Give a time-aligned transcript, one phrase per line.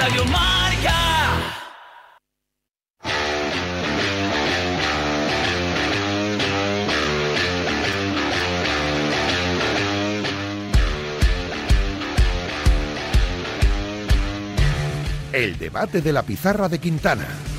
[0.00, 0.94] Marca.
[15.32, 17.49] El debate de la pizarra de Quintana.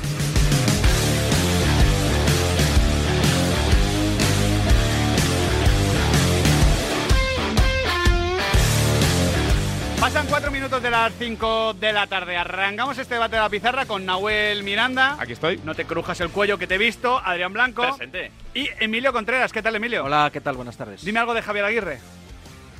[10.62, 12.36] Minutos de las 5 de la tarde.
[12.36, 15.16] Arrancamos este debate de la pizarra con Nahuel Miranda.
[15.18, 15.60] Aquí estoy.
[15.64, 17.18] No te crujas el cuello que te he visto.
[17.18, 17.82] Adrián Blanco.
[17.82, 18.30] Presente.
[18.54, 19.52] Y Emilio Contreras.
[19.52, 20.04] ¿Qué tal, Emilio?
[20.04, 20.54] Hola, ¿qué tal?
[20.54, 21.04] Buenas tardes.
[21.04, 21.98] Dime algo de Javier Aguirre.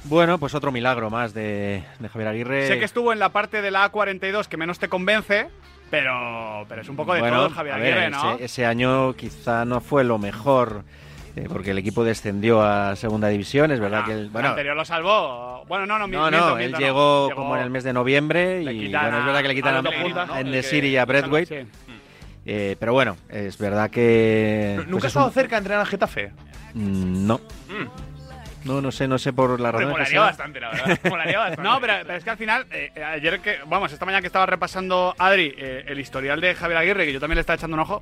[0.05, 2.69] Bueno, pues otro milagro más de, de Javier Aguirre.
[2.69, 5.49] Sé que estuvo en la parte de la A42 que menos te convence,
[5.91, 8.35] pero, pero es un poco de Bueno, todo Javier a ver, Aguirre, ¿no?
[8.35, 10.85] Ese, ese año quizá no fue lo mejor,
[11.37, 14.49] eh, porque el equipo descendió a segunda división, es verdad Ah, que el, el bueno,
[14.51, 15.65] anterior lo salvó.
[15.67, 17.93] Bueno, no, no, mi- no, miento, no, miento, él llegó, como en el mes de
[17.93, 20.37] noviembre Le y quitan bueno, es verdad que le a- quitaron a a ¿no?
[20.39, 21.69] Endesiri y a Braithwaite, Sí.
[22.47, 25.81] eh, pero bueno, es verdad que ¿Nunca pues has es un- estado cerca de entrenar
[25.81, 26.33] al Getafe?
[26.75, 27.41] Mm, no,
[28.65, 29.91] no, no sé, no sé por la razón.
[29.91, 30.99] molaría bastante, la verdad.
[31.11, 31.62] Molaría bastante.
[31.62, 34.47] No, pero, pero es que al final, eh, ayer que, vamos, esta mañana que estaba
[34.47, 37.81] repasando Adri eh, el historial de Javier Aguirre, que yo también le estaba echando un
[37.81, 38.01] ojo,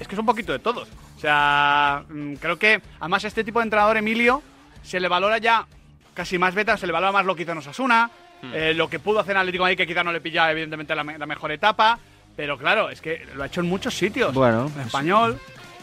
[0.00, 0.88] es que es un poquito de todos.
[1.16, 4.42] O sea, mm, creo que además este tipo de entrenador, Emilio,
[4.82, 5.66] se le valora ya
[6.14, 8.10] casi más beta, se le valora más lo que hizo en Osasuna,
[8.52, 11.02] eh, lo que pudo hacer en Atlético ahí, que quizá no le pillaba evidentemente la,
[11.02, 11.98] me- la mejor etapa,
[12.36, 14.34] pero claro, es que lo ha hecho en muchos sitios.
[14.34, 15.38] Bueno, en español.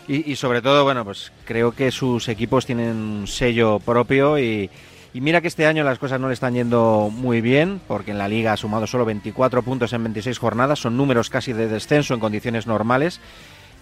[0.08, 4.70] Y, y sobre todo, bueno, pues creo que sus equipos tienen un sello propio y,
[5.14, 8.18] y mira que este año las cosas no le están yendo muy bien, porque en
[8.18, 12.14] la liga ha sumado solo 24 puntos en 26 jornadas, son números casi de descenso
[12.14, 13.20] en condiciones normales.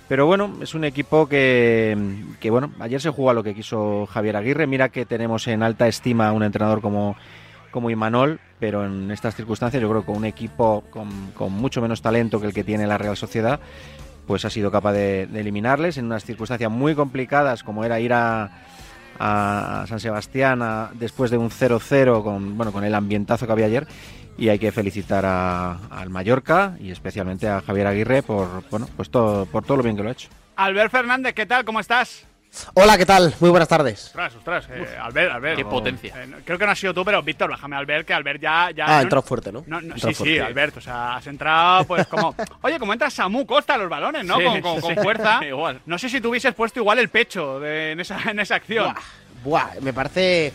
[0.09, 1.95] Pero bueno, es un equipo que,
[2.39, 4.65] que, bueno, ayer se jugó a lo que quiso Javier Aguirre.
[4.65, 7.15] Mira que tenemos en alta estima a un entrenador como,
[7.69, 12.41] como Imanol, pero en estas circunstancias yo creo que un equipo con, mucho menos talento
[12.41, 13.59] que el que tiene la Real Sociedad,
[14.25, 18.13] pues ha sido capaz de, de eliminarles en unas circunstancias muy complicadas como era ir
[18.13, 18.49] a,
[19.19, 20.61] a San Sebastián
[20.93, 23.85] después de un 0-0 con, bueno, con el ambientazo que había ayer
[24.37, 29.09] y hay que felicitar a- al Mallorca y especialmente a Javier Aguirre por, bueno, pues
[29.09, 30.29] todo, por todo lo bien que lo ha hecho.
[30.55, 31.65] Albert Fernández, ¿qué tal?
[31.65, 32.25] ¿Cómo estás?
[32.73, 33.33] Hola, ¿qué tal?
[33.39, 34.05] Muy buenas tardes.
[34.07, 35.57] Ostras, ostras, eh, Albert, Albert.
[35.57, 36.13] Qué potencia.
[36.23, 38.71] Eh, creo que no ha sido tú, pero Víctor, bájame Albert, que Albert ya...
[38.75, 39.63] ya Ah, no- entró fuerte, ¿no?
[39.67, 40.39] No, no, Entró sí, sí.
[40.39, 42.35] Albert, o sea, has entrado pues como...
[42.61, 44.37] Oye, como entra Samu Costa a los balones, ¿no?
[44.37, 45.39] Sí, con, con- con sí, fuerza.
[45.45, 45.79] igual.
[45.85, 48.93] No sé si tú hubieses puesto igual el pecho de- en, esa, en esa acción.
[49.43, 50.51] Buah, buah, me parece.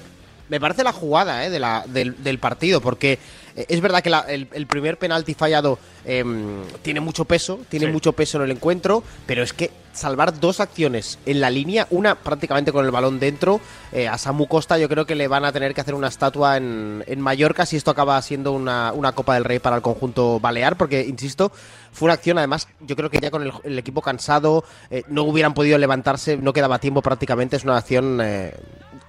[0.48, 3.18] Me parece la jugada eh, de la, del, del partido, porque
[3.56, 7.92] es verdad que la- el, el primer penalti fallado em, tiene mucho peso, tiene Sí.
[7.92, 12.16] mucho peso en el encuentro, pero es que salvar dos acciones en la línea, una
[12.16, 13.60] prácticamente con el balón dentro,
[13.92, 16.56] eh, a Samu Costa yo creo que le van a tener que hacer una estatua
[16.56, 20.40] en, en Mallorca si esto acaba siendo una, una Copa del Rey para el conjunto
[20.40, 21.52] balear, porque, insisto,
[21.92, 25.22] fue una acción, además, yo creo que ya con el, el equipo cansado, eh, no
[25.22, 28.20] hubieran podido levantarse, no quedaba tiempo prácticamente, es una acción...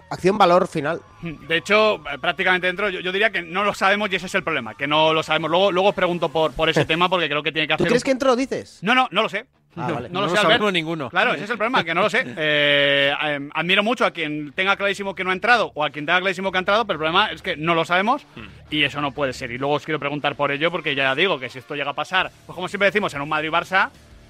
[0.09, 1.01] Acción valor final.
[1.21, 4.35] De hecho, eh, prácticamente dentro, yo, yo diría que no lo sabemos y ese es
[4.35, 5.49] el problema, que no lo sabemos.
[5.49, 7.88] Luego, luego os pregunto por, por ese tema porque creo que tiene que ¿Tú hacer...
[7.88, 8.79] crees un- que entró, dices?
[8.81, 9.45] No, no, no lo sé.
[9.75, 10.07] Ah, vale.
[10.11, 10.53] No lo No sé, lo Albert.
[10.59, 11.09] sabemos ninguno.
[11.09, 12.23] Claro, ese es el problema, que no lo sé.
[12.38, 16.05] Eh, eh, admiro mucho a quien tenga clarísimo que no ha entrado o a quien
[16.05, 18.25] tenga clarísimo que ha entrado, pero el problema es que no lo sabemos
[18.69, 19.51] y eso no puede ser.
[19.51, 21.93] Y luego os quiero preguntar por ello porque ya digo que si esto llega a
[21.95, 23.89] pasar, pues como siempre decimos en un Madrid-Barça,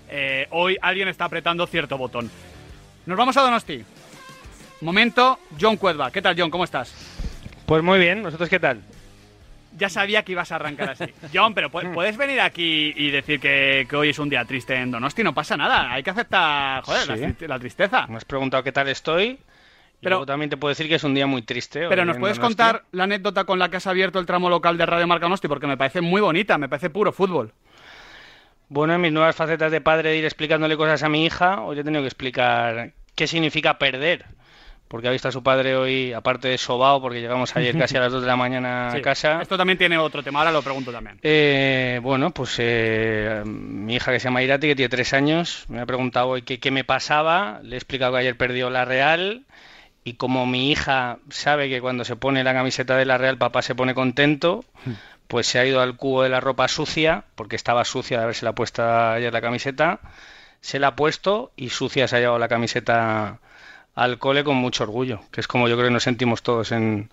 [0.09, 2.31] eh, hoy alguien está apretando cierto botón.
[3.05, 3.83] Nos vamos a Donosti.
[4.85, 6.11] Momento, John Cuedva.
[6.11, 6.51] ¿Qué tal, John?
[6.51, 6.93] ¿Cómo estás?
[7.65, 8.81] Pues muy bien, ¿vosotros qué tal?
[9.77, 11.05] Ya sabía que ibas a arrancar así.
[11.33, 14.75] John, pero pu- puedes venir aquí y decir que, que hoy es un día triste
[14.75, 15.23] en Donosti.
[15.23, 15.91] No pasa nada.
[15.91, 17.23] Hay que aceptar, joder, la Sí.
[17.33, 18.05] tri- la tristeza.
[18.07, 19.39] Me has preguntado qué tal estoy.
[20.01, 21.87] Pero- luego también te puedo decir que es un día muy triste.
[21.89, 24.85] Pero nos puedes contar la anécdota con la que has abierto el tramo local de
[24.85, 27.51] Radio Marca Donosti, porque me parece muy bonita, me parece puro fútbol.
[28.69, 31.79] Bueno, en mis nuevas facetas de padre de ir explicándole cosas a mi hija, hoy
[31.79, 34.25] he tenido que explicar qué significa perder.
[34.87, 38.01] Porque ha visto a su padre hoy, aparte de sobao, porque llegamos ayer casi a
[38.01, 38.97] las 2 de la mañana Sí.
[38.97, 39.41] a casa.
[39.41, 41.17] Esto también tiene otro tema, ahora lo pregunto también.
[41.23, 45.81] Eh, bueno, pues eh, mi hija que se llama Irati, que tiene tres años, me
[45.81, 47.59] ha preguntado hoy qué, qué me pasaba.
[47.63, 49.43] Le he explicado que ayer perdió la Real
[50.03, 53.63] y como mi hija sabe que cuando se pone la camiseta de la Real papá
[53.63, 54.63] se pone contento,
[55.27, 58.45] pues se ha ido al cubo de la ropa sucia, porque estaba sucia de haberse
[58.45, 59.99] la puesto ayer la camiseta,
[60.61, 63.39] se la ha puesto y sucia se ha llevado la camiseta
[63.95, 67.09] al cole con mucho orgullo, que es como yo creo que nos sentimos todos en,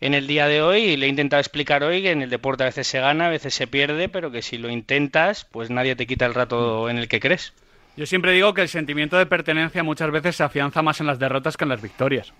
[0.00, 2.64] en el día de hoy y le he intentado explicar hoy que en el deporte
[2.64, 5.96] a veces se gana, a veces se pierde, pero que si lo intentas, pues nadie
[5.96, 7.52] te quita el rato en el que crees.
[7.96, 11.18] Yo siempre digo que el sentimiento de pertenencia muchas veces se afianza más en las
[11.18, 12.32] derrotas que en las victorias.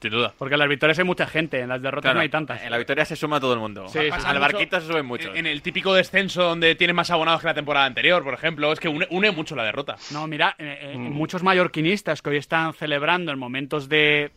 [0.00, 0.32] Sin duda.
[0.38, 2.62] Porque en las victorias hay mucha gente, en las derrotas Claro, no hay tantas.
[2.62, 3.88] En la victoria se suma todo el mundo.
[3.88, 5.30] Sí, Al mucho barquito se suben muchos.
[5.32, 8.72] En, en el típico descenso donde tienes más abonados que la temporada anterior, por ejemplo,
[8.72, 9.96] es que une, une mucho la derrota.
[10.12, 11.12] No, mira, eh, eh, Mm.
[11.12, 14.30] muchos mallorquinistas que hoy están celebrando en momentos de,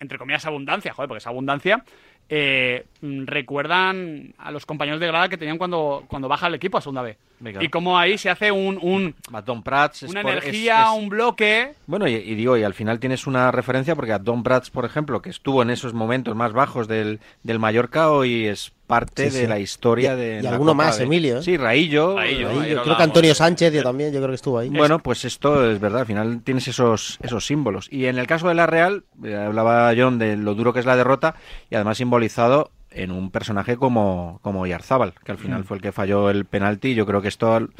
[0.00, 1.84] entre comillas, abundancia, joder, porque es abundancia,
[2.28, 6.80] eh, recuerdan a los compañeros de grada que tenían cuando, cuando baja el equipo a
[6.80, 7.16] segunda B.
[7.40, 7.62] Venga.
[7.62, 11.08] Y cómo ahí se hace un, un- Don Prats una por- es- energía, es- un
[11.08, 11.74] bloque.
[11.86, 14.84] Bueno, y, y digo, y al final tienes una referencia porque a Don Prats, por
[14.84, 19.36] ejemplo, que estuvo en esos momentos más bajos del, del Mallorca, hoy es parte Sí,
[19.36, 19.46] de sí.
[19.48, 21.42] la historia Y- de y alguno Copa más, de- Emilio, ¿eh?
[21.42, 22.16] Sí, Raillo.
[22.16, 24.68] Creo que Antonio Sánchez yo también, yo creo que estuvo ahí.
[24.68, 27.88] Bueno, pues esto es verdad, al final tienes esos, esos símbolos.
[27.90, 30.86] Y en el caso de la Real, eh, hablaba John de lo duro que es
[30.86, 31.34] la derrota
[31.70, 35.90] y además simbolizado en un personaje como, como Yarzábal, que al final fue el que
[35.90, 36.94] falló el penalti.
[36.94, 37.70] Yo creo que esto, al-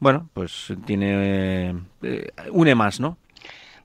[0.00, 1.76] bueno, pues tiene.
[2.02, 3.16] eh, une más, ¿no?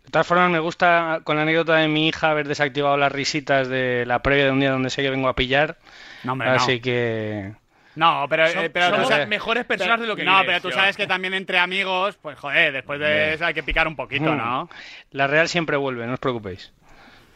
[0.03, 3.67] De todas formas, me gusta con la anécdota de mi hija haber desactivado las risitas
[3.67, 5.77] de la previa de un día donde sé que vengo a pillar.
[6.23, 7.51] No, hombre, Así que.
[7.95, 8.21] no.
[8.21, 10.69] No, pero, Son- eh, pero somos sabes- mejores personas de lo que No, pero tú
[10.71, 14.33] sabes que también entre amigos, pues joder, después de eso hay que picar un poquito,
[14.33, 14.37] Mm.
[14.37, 14.69] ¿no?
[15.11, 16.73] La Real siempre vuelve, no os preocupéis.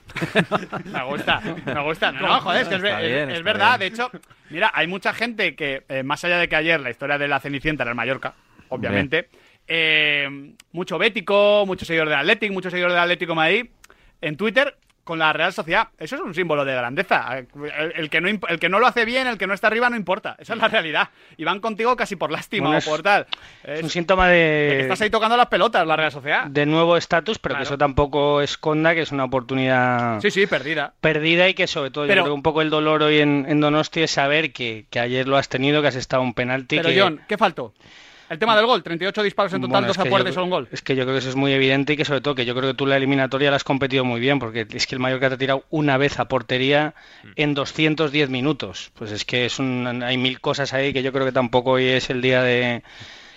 [0.86, 2.12] Me gusta, me gusta.
[2.12, 3.78] No, no, joder, es que es, verdad.
[3.78, 3.80] bien.
[3.80, 4.10] De hecho,
[4.50, 7.40] mira, hay mucha gente que, eh, más allá de que ayer la historia de la
[7.40, 8.34] Cenicienta era el Mallorca,
[8.70, 9.30] obviamente,
[9.68, 10.28] eh,
[10.72, 13.66] mucho bético, mucho seguidor del Atlético, mucho seguidor del Atlético de Madrid,
[14.22, 14.76] en Twitter
[15.10, 15.90] con la Real Sociedad.
[15.98, 17.38] Eso es un símbolo de grandeza.
[17.40, 17.48] El,
[17.96, 19.96] el que no, el que no lo hace bien, el que no está arriba, no
[19.98, 20.36] importa.
[20.40, 21.10] Esa es la realidad.
[21.36, 23.26] Y van contigo casi por lástima Bueno, o por tal.
[23.64, 26.46] Es Es, un síntoma de que estás ahí tocando las pelotas, la Real Sociedad.
[26.46, 27.64] de nuevo estatus, pero Claro.
[27.64, 30.94] que eso tampoco esconda que es una oportunidad Sí, sí, perdida.
[31.02, 33.60] perdida y que sobre todo yo creo que un poco el dolor hoy en, en
[33.60, 36.78] Donosti es saber que, que ayer lo has tenido, que has estado un penalti.
[36.78, 37.74] Pero que, John, ¿qué faltó?
[38.30, 40.68] El tema del gol, 38 disparos en total, Bueno, es 12 a un gol.
[40.72, 42.54] Es que yo creo que eso es muy evidente y que sobre todo que yo
[42.54, 45.30] creo que tú la eliminatoria la has competido muy bien, porque es que el Mallorca
[45.30, 46.94] te ha tirado una vez a portería
[47.36, 48.92] en 210 minutos.
[48.94, 51.86] Pues es que es un, hay mil cosas ahí que yo creo que tampoco hoy
[51.86, 52.84] es el día de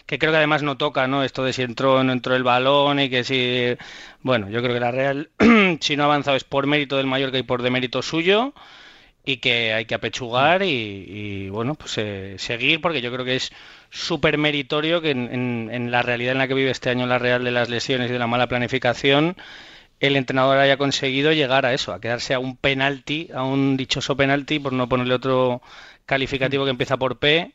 [0.05, 1.25] que creo que además no toca, ¿no?
[1.25, 3.75] Esto de si entró o no entró el balón y que si
[4.21, 5.31] bueno, yo creo que la Real
[5.81, 8.53] si no ha avanzado es por mérito del Mallorca y por demérito suyo
[9.25, 10.69] y que hay que apechugar y,
[11.09, 13.53] y, bueno, pues eh, seguir porque yo creo que es
[13.91, 17.19] súper meritorio que en, en- en la realidad en la que vive este año la
[17.19, 19.37] Real de las lesiones y de la mala planificación
[20.01, 24.17] el entrenador haya conseguido llegar a eso, a quedarse a un penalti, a un dichoso
[24.17, 25.63] penalti, por no ponerle otro
[26.07, 27.53] calificativo que empieza por P,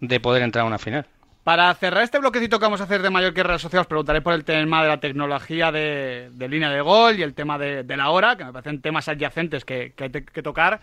[0.00, 1.06] de poder entrar a una final.
[1.44, 4.20] Para cerrar este bloquecito que vamos a hacer de Mallorca y Real Sociedad, os preguntaré
[4.20, 7.84] por el tema de la tecnología de, de línea de gol y el tema de,
[7.84, 10.80] de la hora, que me parecen temas adyacentes que, que hay que tocar.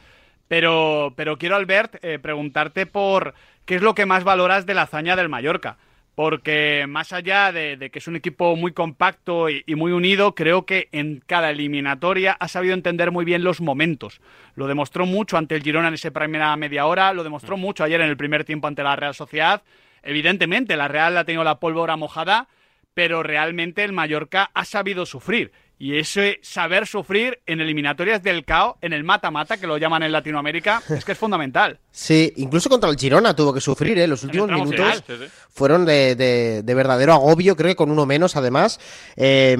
[0.53, 3.33] Pero, pero quiero, Albert, eh, preguntarte por
[3.65, 5.77] qué es lo que más valoras de la hazaña del Mallorca.
[6.13, 10.35] Porque más allá de, de que es un equipo muy compacto y, y muy unido,
[10.35, 14.21] creo que en cada eliminatoria ha sabido entender muy bien los momentos.
[14.53, 17.99] Lo demostró mucho ante el Girona en esa primera media hora, lo demostró mucho ayer
[18.01, 19.63] en el primer tiempo ante la Real Sociedad.
[20.03, 22.47] Evidentemente, la Real ha tenido la pólvora mojada,
[22.93, 25.51] pero realmente el Mallorca ha sabido sufrir.
[25.83, 30.13] Y ese saber sufrir en eliminatorias del CAO, en el mata-mata, que lo llaman en
[30.13, 31.77] Latinoamérica, es que es fundamental.
[31.91, 34.07] Sí, incluso contra el Girona tuvo que sufrir, ¿eh?
[34.07, 35.03] Los últimos minutos
[35.49, 38.79] fueron de, de- de verdadero agobio, creo que con uno menos además.
[39.17, 39.57] Eh,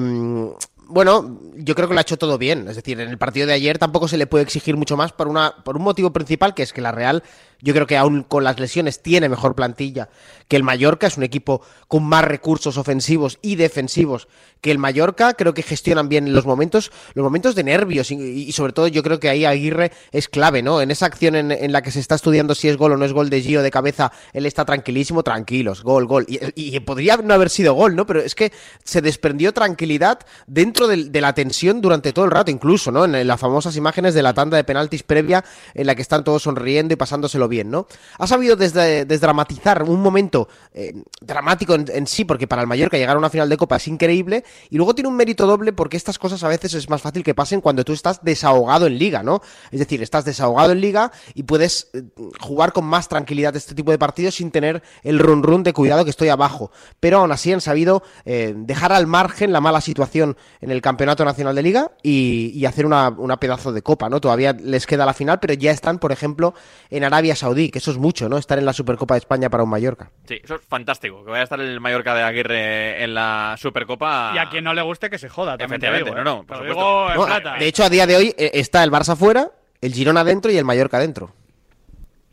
[0.86, 2.68] bueno, yo creo que lo ha hecho todo bien.
[2.68, 5.28] Es decir, en el partido de ayer tampoco se le puede exigir mucho más por,
[5.28, 7.22] una, por un motivo principal, que es que la Real,
[7.60, 10.08] yo creo que aún con las lesiones tiene mejor plantilla
[10.48, 11.06] que el Mallorca.
[11.06, 14.28] Es un equipo con más recursos ofensivos y defensivos
[14.60, 15.34] que el Mallorca.
[15.34, 19.02] Creo que gestionan bien los momentos, los momentos de nervios y, y sobre todo yo
[19.02, 20.80] creo que ahí Aguirre es clave, ¿no?
[20.82, 23.04] En esa acción en, en la que se está estudiando si es gol o no
[23.04, 26.26] es gol de Gio de cabeza, él está tranquilísimo, tranquilos, gol, gol.
[26.28, 28.06] Y, y podría no haber sido gol, ¿no?
[28.06, 28.52] Pero es que
[28.84, 33.04] se desprendió tranquilidad dentro del- de, la tensión durante todo el rato, incluso, ¿no?
[33.04, 36.42] En, las famosas imágenes de la tanda de penaltis previa en la que están todos
[36.42, 37.86] sonriendo y pasándoselo bien, ¿no?
[38.18, 43.16] Ha sabido desdramatizar un momento eh, dramático en, en sí, porque para el Mallorca llegar
[43.16, 46.18] a una final de Copa es increíble, y luego tiene un mérito doble porque estas
[46.18, 49.40] cosas a veces es más fácil que pasen cuando tú estás desahogado en liga, ¿no?
[49.70, 52.02] Es decir, estás desahogado en liga y puedes eh,
[52.40, 56.04] jugar con más tranquilidad este tipo de partidos sin tener el run run de cuidado
[56.04, 56.70] que estoy abajo.
[57.00, 61.24] Pero aún así han sabido eh, dejar al margen la mala situación en el Campeonato
[61.24, 64.20] Nacional de Liga y, y hacer una, una pedazo de copa, ¿no?
[64.20, 66.54] Todavía les queda la final, pero ya están, por ejemplo,
[66.90, 68.38] en Arabia Saudí, que eso es mucho, ¿no?
[68.38, 70.10] Estar en la Supercopa de España para un Mallorca.
[70.26, 71.24] Sí, eso es fantástico.
[71.24, 74.32] Que vaya a estar el Mallorca de Aguirre en la Supercopa.
[74.34, 75.56] Y a quien no le guste que se joda.
[75.58, 76.12] también te digo, ¿eh?
[76.16, 77.00] no, no, por Te lo supuesto.
[77.08, 77.58] digo en No, plata.
[77.58, 80.56] de hecho, a día de hoy eh, está el Barça fuera, el Girona dentro y
[80.56, 81.30] el Mallorca dentro.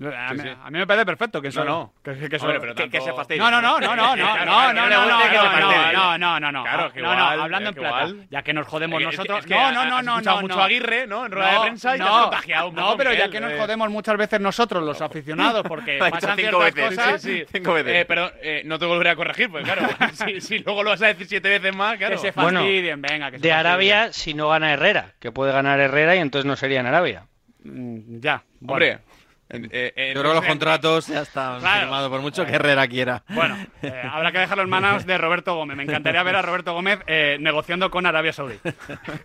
[0.08, 0.50] A, mí, sí.
[0.50, 1.94] a mí me parece perfecto que eso no.
[2.04, 3.40] Que, que eso- Hombre, pero Que, que se fastidie.
[3.40, 6.64] No, no, no, no, no, no, no, no, no, no, no, no, no, no, no.
[6.64, 8.08] Claro, que no, igual, no, hablando en plata.
[8.08, 8.28] igual.
[8.32, 9.40] Ya que nos jodemos Es nosotros.
[9.40, 10.64] es que no, no, no, no, no, mucho no.
[10.64, 11.26] Aguirre, ¿no?
[11.26, 13.30] En rueda de No, prensa y te no, has contagiado un poco, No, pero ya
[13.30, 16.98] que nos jodemos muchas veces nosotros, los aficionados, porque pasan cinco ciertas veces.
[16.98, 17.22] cosas.
[17.22, 17.94] Sí, sí, cinco veces.
[17.96, 19.84] Eh, pero eh, no te volveré a corregir, pues claro.
[20.40, 22.16] si, luego lo vas a decir siete veces más, claro.
[22.16, 23.30] Que se fastidien, venga.
[23.32, 23.52] Que De.
[23.52, 27.26] Arabia, si no gana Herrera, que puede ganar Herrera y entonces no sería en Arabia.
[27.64, 28.44] Mm, Ya.
[28.60, 28.74] bueno.
[28.74, 29.00] Hombre,
[29.54, 31.82] eh, Yo creo que los contratos ya están Claro.
[31.82, 33.24] firmados, por mucho que Herrera quiera.
[33.30, 35.78] Bueno, eh, habrá que dejarlo en manos de Roberto Gómez.
[35.78, 38.56] Me encantaría ver a Roberto Gómez eh, negociando con Arabia Saudí.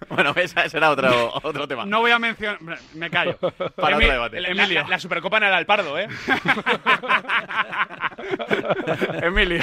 [0.08, 1.84] Bueno, esa será otro, otro tema.
[1.84, 2.58] No voy a mencionar.
[2.94, 3.36] Me callo.
[3.76, 4.38] Para otro debate.
[4.38, 4.82] Emilio.
[4.82, 6.08] la- la Supercopa en el Alpardo, ¿eh?
[9.22, 9.62] Emilio.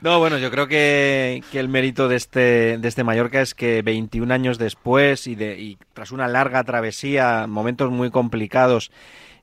[0.00, 3.82] No, bueno, yo creo que, que el mérito de este, de este Mallorca es que
[3.82, 8.90] 21 años después y, de, y tras una larga travesía, momentos muy complicados,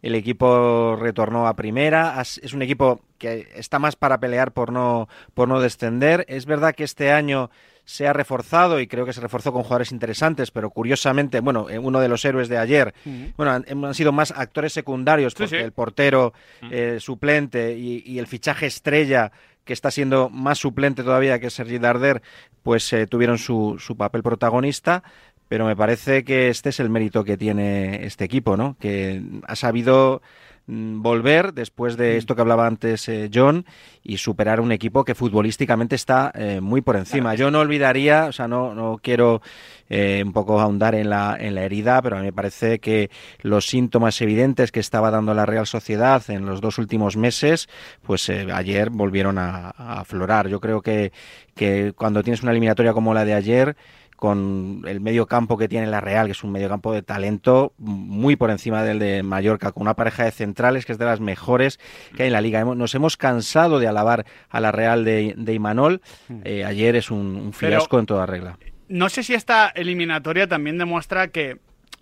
[0.02, 2.22] el equipo retornó a primera.
[2.22, 6.26] Es un equipo que está más para pelear por no, por no descender.
[6.28, 7.50] Es verdad que este año
[7.88, 11.80] se ha reforzado y creo que se reforzó con jugadores interesantes, pero curiosamente, bueno, eh,
[11.80, 12.94] uno de los héroes de ayer,
[13.38, 15.56] bueno, han, han sido más actores secundarios porque sí.
[15.56, 16.34] el portero
[16.70, 19.32] eh, suplente y, y el fichaje estrella
[19.68, 22.24] que está siendo más suplente todavía que Sergi Darder,
[22.64, 25.04] pues eh, tuvieron su, su papel protagonista,
[25.48, 28.76] pero me parece que este es el mérito que tiene este equipo, ¿no?
[28.80, 30.22] Que ha sabido
[30.68, 33.66] mm, volver después de esto que hablaba antes eh, John
[34.04, 37.36] y superar un equipo que futbolísticamente está eh, muy por encima.
[37.36, 39.42] Yo no olvidaría, o sea, no, no quiero
[39.90, 43.10] eh, un poco ahondar en la, en la herida, pero a mí me parece que
[43.42, 47.70] los síntomas evidentes que estaba dando la Real Sociedad en los dos últimos meses,
[48.02, 50.50] pues eh, ayer volvieron a, a aflorar.
[50.50, 51.14] Yo creo que,
[51.56, 53.78] que cuando tienes una eliminatoria como la de ayer,
[54.18, 57.74] con el medio campo que tiene la Real, que es un medio campo de talento
[57.78, 61.22] muy por encima del de Mallorca, con una pareja de centrales que es de las
[61.22, 61.80] mejores
[62.16, 62.66] que hay en la liga.
[62.66, 66.02] Nos hemos cansado de alabar a la Real de, de Imanol.
[66.44, 68.58] Eh, ayer es un, un Pero- fiasco en toda regla.
[68.90, 71.60] No sé si esta eliminatoria también demuestra que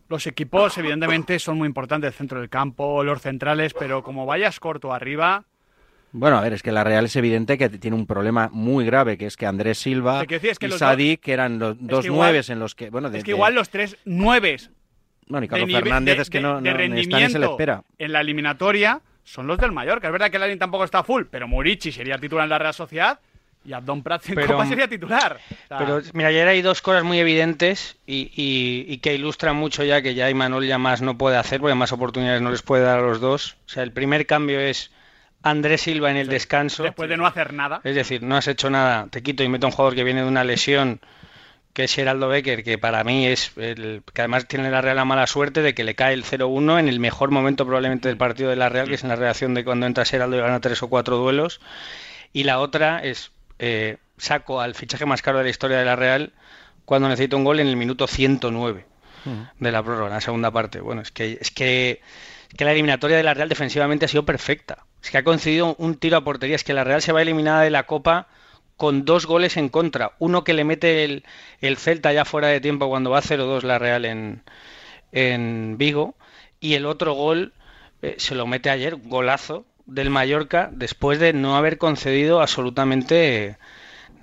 [0.07, 4.59] los equipos, evidentemente, son muy importantes, el centro del campo, los centrales, pero como vayas
[4.59, 5.45] corto arriba,
[6.17, 9.17] Bueno, a ver, es que la Real es evidente que tiene un problema muy grave,
[9.17, 12.49] que es que Andrés Silva es que y Sadik, que eran los dos igual- nueves
[12.49, 12.89] en los que...
[12.89, 14.71] Bueno, de- es que de- igual los tres nueves
[15.27, 17.37] Bueno, y de Carlos Fernández de- es que de- no, no- ni está ni se
[17.39, 17.83] le espera.
[17.99, 20.07] en la eliminatoria son los del Mallorca.
[20.07, 23.19] Es verdad que Larin tampoco está full, pero Murici sería titular en la Real Sociedad
[23.65, 25.37] y Abdón Prats en Pero- Copa sería titular.
[25.51, 29.55] O sea, Pero mira, ayer hay dos cosas muy evidentes y, y- y que ilustran
[29.57, 32.61] mucho ya que ya Imanol ya más no puede hacer, porque más oportunidades no les
[32.61, 33.57] puede dar a los dos.
[33.65, 34.91] O sea, el primer cambio es
[35.45, 36.81] Andrés Silva en el descanso.
[36.81, 37.79] después de no hacer nada.
[37.83, 40.23] Es decir, no has hecho nada, te quito y meto a un jugador que viene
[40.23, 40.99] de una lesión,
[41.73, 45.05] que es Geraldo Becker, que para mí es el que además tiene la Real la
[45.05, 48.49] mala suerte de que le cae el 0-1 en el mejor momento probablemente del partido
[48.49, 50.81] de la Real, que es en la reacción de cuando entra Geraldo y gana tres
[50.81, 51.61] o cuatro duelos.
[52.33, 55.95] Y la otra es eh, saco al fichaje más caro de la historia de la
[55.95, 56.33] Real
[56.85, 58.85] cuando necesita un gol en el minuto 109
[59.59, 60.79] de la prórroga, en la segunda parte.
[60.79, 62.01] Bueno, es que, es que,
[62.49, 64.85] es que la eliminatoria de la Real defensivamente ha sido perfecta.
[65.05, 66.55] Es que ha concedido un tiro a portería.
[66.55, 68.27] Es que la Real se va eliminada de la Copa
[68.75, 70.13] con dos goles en contra.
[70.17, 71.23] Uno que le mete el,
[71.61, 74.41] el Celta ya fuera de tiempo cuando va 0-2 la Real en,
[75.11, 76.15] en Vigo.
[76.59, 77.53] Y el otro gol
[78.01, 83.57] eh, se lo mete ayer, golazo del Mallorca, después de no haber concedido absolutamente eh,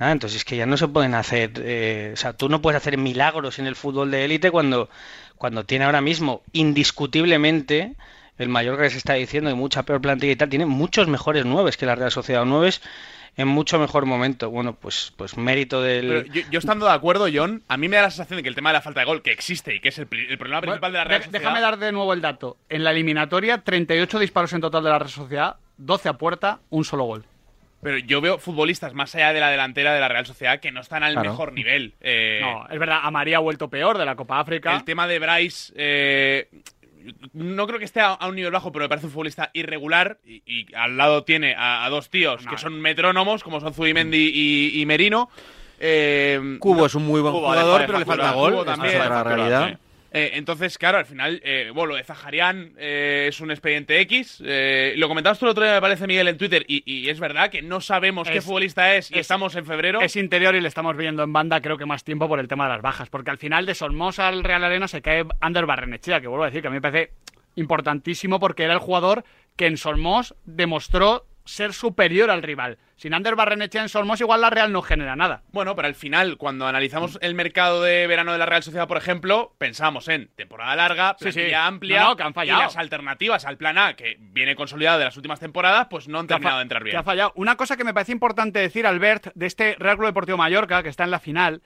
[0.00, 0.10] nada.
[0.10, 2.98] Entonces es que ya no se pueden hacer, eh, o sea, tú no puedes hacer
[2.98, 4.90] milagros en el fútbol de élite cuando,
[5.36, 7.94] cuando tiene ahora mismo indiscutiblemente
[8.38, 11.44] el Mallorca que se está diciendo y mucha peor plantilla y tal, tiene muchos mejores
[11.44, 12.82] nueves que la Real Sociedad, nueves
[13.36, 14.50] en mucho mejor momento.
[14.50, 16.06] Bueno, pues, pues mérito del...
[16.08, 18.48] Pero yo, yo estando de acuerdo, John, a mí me da la sensación de que
[18.50, 20.92] el tema de la falta de gol, que existe y que es el, problema principal
[20.92, 22.56] de la Real De- Sociedad, déjame dar de nuevo el dato.
[22.68, 26.84] En la eliminatoria, 38 disparos en total de la Real Sociedad, 12 a puerta, un
[26.84, 27.24] solo gol.
[27.82, 30.80] Pero yo veo futbolistas más allá de la delantera de la Real Sociedad que no
[30.82, 31.30] están al Claro.
[31.30, 31.94] mejor nivel.
[32.00, 34.76] Eh, No, es verdad, a María ha vuelto peor de la Copa África.
[34.76, 36.48] El tema de Bryce, eh,
[37.32, 40.18] no creo que esté a, a un nivel bajo, pero me parece un futbolista irregular.
[40.25, 44.30] Y, y al lado tiene a, a dos tíos que son metrónomos, como son Zubimendi
[44.32, 45.30] y, y Merino.
[45.85, 48.52] Eh, Cubo es un muy buen Cubo, jugador, pero le falta gol.
[48.52, 49.02] Cubo también.
[49.02, 49.78] es realidad.
[50.14, 54.42] Eh, entonces, claro, al final, eh, bueno, lo de Zaharian eh, es un expediente X.
[54.45, 57.19] eh, lo comentabas tú el otro día, me parece, Miguel, en Twitter, y, y es
[57.19, 60.00] verdad que no sabemos qué futbolista es y es- estamos en febrero.
[60.02, 62.64] Es interior y le estamos viendo en banda, creo que más tiempo por el tema
[62.64, 63.09] de las bajas.
[63.09, 66.47] Porque al final de Solmos al Real Arena se cae Ander Barrenechea, que vuelvo a
[66.49, 67.12] decir que a mí me parece
[67.57, 69.25] importantísimo porque era el jugador
[69.57, 72.78] que en Solmos demostró ser superior al rival.
[72.96, 75.42] Sin Ander Barrenechea en Solmos, igual la Real no genera nada.
[75.50, 78.96] Bueno, pero al final, cuando analizamos el mercado de verano de la Real Sociedad, por
[78.96, 81.32] ejemplo, pensamos en temporada larga, Sí, sí.
[81.32, 85.16] plantilla amplia No, que y las alternativas al plan A, que viene consolidado de las
[85.16, 86.96] últimas temporadas, pues no han Que ha terminado de entrar que bien.
[86.96, 87.32] ha fallado.
[87.34, 90.88] Una cosa que me parece importante decir, Albert, de este Real Club Deportivo Mallorca, que
[90.88, 91.62] está en la final,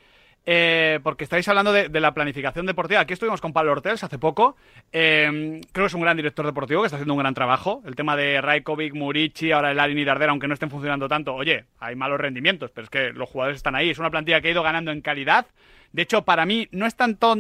[0.48, 3.00] eh, porque estáis hablando de, la planificación deportiva.
[3.00, 4.56] Aquí estuvimos con Pablo Ortels hace poco.
[4.92, 7.82] Eh, creo que es un gran director deportivo que está haciendo un gran trabajo.
[7.84, 11.34] El tema de Raikovic, Murici, ahora el Arin y Dardera, aunque no estén funcionando tanto,
[11.34, 13.90] oye, hay malos rendimientos, pero es que los jugadores están ahí.
[13.90, 15.46] Es una plantilla que ha ido ganando en calidad.
[15.90, 17.36] De hecho, para mí no es tanto...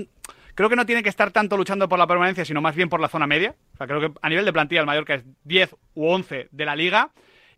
[0.56, 2.98] Creo que no tiene que estar tanto luchando por la permanencia, sino más bien por
[2.98, 3.54] la zona media.
[3.74, 6.64] O sea, creo que a nivel de plantilla el Mallorca es 10 u 11 de
[6.64, 7.10] la liga.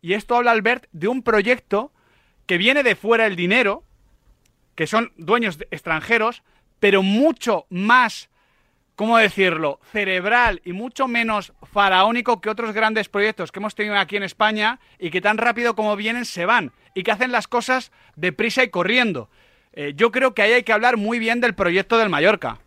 [0.03, 1.93] Y esto habla, Albert, de un proyecto
[2.47, 3.85] que viene de fuera el dinero,
[4.79, 6.45] que son dueños extranjeros,
[6.79, 8.29] pero mucho más,
[8.95, 14.17] ¿cómo decirlo?, cerebral y mucho menos faraónico que otros grandes proyectos que hemos tenido aquí
[14.17, 17.91] en España y que tan rápido como vienen se van y que hacen las cosas
[18.15, 19.29] deprisa y corriendo.
[19.73, 22.61] Eh, yo creo que ahí hay que hablar muy bien del proyecto del Mallorca.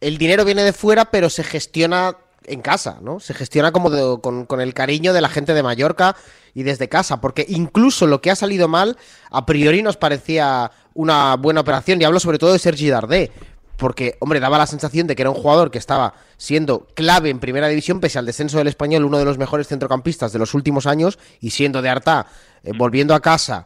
[0.00, 2.16] el dinero viene de fuera, pero se gestiona
[2.46, 3.20] en casa, ¿no?
[3.20, 6.16] Se gestiona como de- con, el cariño de la gente de Mallorca
[6.54, 8.96] y desde casa, porque incluso lo que ha salido mal,
[9.30, 13.30] a priori nos parecía una buena operación, y hablo sobre todo de Sergi Dardé,
[13.76, 17.38] porque, hombre, daba la sensación de que era un jugador que estaba siendo clave en
[17.38, 20.86] primera división, pese al descenso del español, uno de los mejores centrocampistas de los últimos
[20.86, 22.26] años, y siendo de Arta,
[22.62, 23.64] eh, volviendo a casa,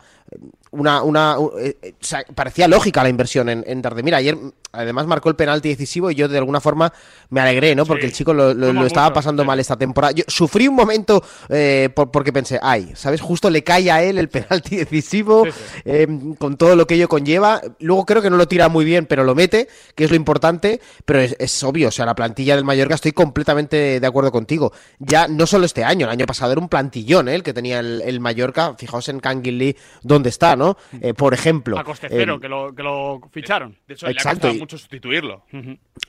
[0.70, 4.02] una, una, eh, eh, o sea, parecía lógica la inversión en, en Dardé.
[4.02, 4.36] Mira, ayer
[4.72, 6.92] además marcó el penalti decisivo y yo de alguna forma
[7.30, 7.86] me alegré, ¿no?
[7.86, 9.46] Porque Sí, el chico lo, lo- estaba pasando sí.
[9.46, 10.12] mal esta temporada.
[10.12, 13.20] Yo sufrí un momento eh, por- porque pensé, ay, ¿sabes?
[13.20, 15.52] Justo le cae a él el penalti decisivo Sí,
[15.84, 17.60] eh, con todo lo que ello conlleva.
[17.78, 20.80] Luego creo que no lo tira muy bien, pero lo mete, que es lo importante.
[21.04, 24.72] Pero es, es obvio, o sea, la plantilla del Mallorca estoy completamente de acuerdo contigo.
[24.98, 27.36] Ya no solo este año, el año pasado era un plantillón ¿eh?
[27.36, 28.74] el que tenía el, el Mallorca.
[28.76, 29.76] Fijaos en Canguil Lee,
[30.24, 30.76] dónde está, ¿no?
[31.00, 31.78] Eh, por ejemplo.
[31.78, 33.76] A coste cero, eh, que, lo, que lo ficharon.
[33.86, 35.44] De hecho, le ha Exacto, costado y- mucho sustituirlo.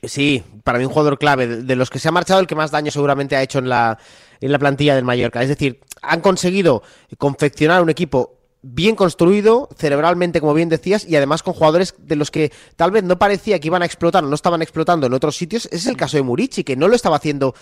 [0.02, 1.46] Sí, para mí un jugador clave.
[1.46, 3.68] De de los que se ha marchado, el que más daño seguramente ha hecho en
[3.68, 3.98] la,
[4.40, 5.42] en la plantilla del Mallorca.
[5.42, 6.82] Es decir, han conseguido
[7.18, 8.35] confeccionar un equipo
[8.68, 13.04] bien construido, cerebralmente, como bien decías, y además con jugadores de los que tal vez
[13.04, 15.66] no parecía que iban a explotar o no estaban explotando en otros sitios.
[15.66, 17.54] Ese es el caso de Murici, que no lo estaba haciendo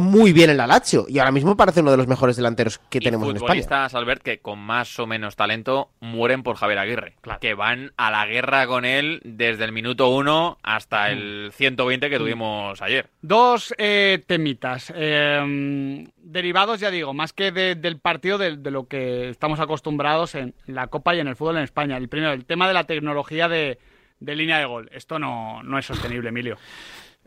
[0.00, 1.06] muy bien en la Lazio.
[1.08, 3.48] Y ahora mismo parece uno de los mejores delanteros que y tenemos en España.
[3.62, 7.14] futbolistas, Albert, que con más o menos talento mueren por Javier Aguirre.
[7.40, 12.18] Que van a la guerra con él desde el minuto uno hasta el 120 que
[12.18, 13.10] tuvimos ayer.
[13.22, 14.92] Dos eh, temitas.
[14.94, 20.34] eh, derivados, ya digo, más que de- del partido, de, de lo que estamos acostumbrados
[20.38, 21.96] en la Copa y en el fútbol en España.
[21.96, 23.78] El primero, el tema de la tecnología de,
[24.20, 24.88] de línea de gol.
[24.92, 26.56] Esto no, no es sostenible, Emilio.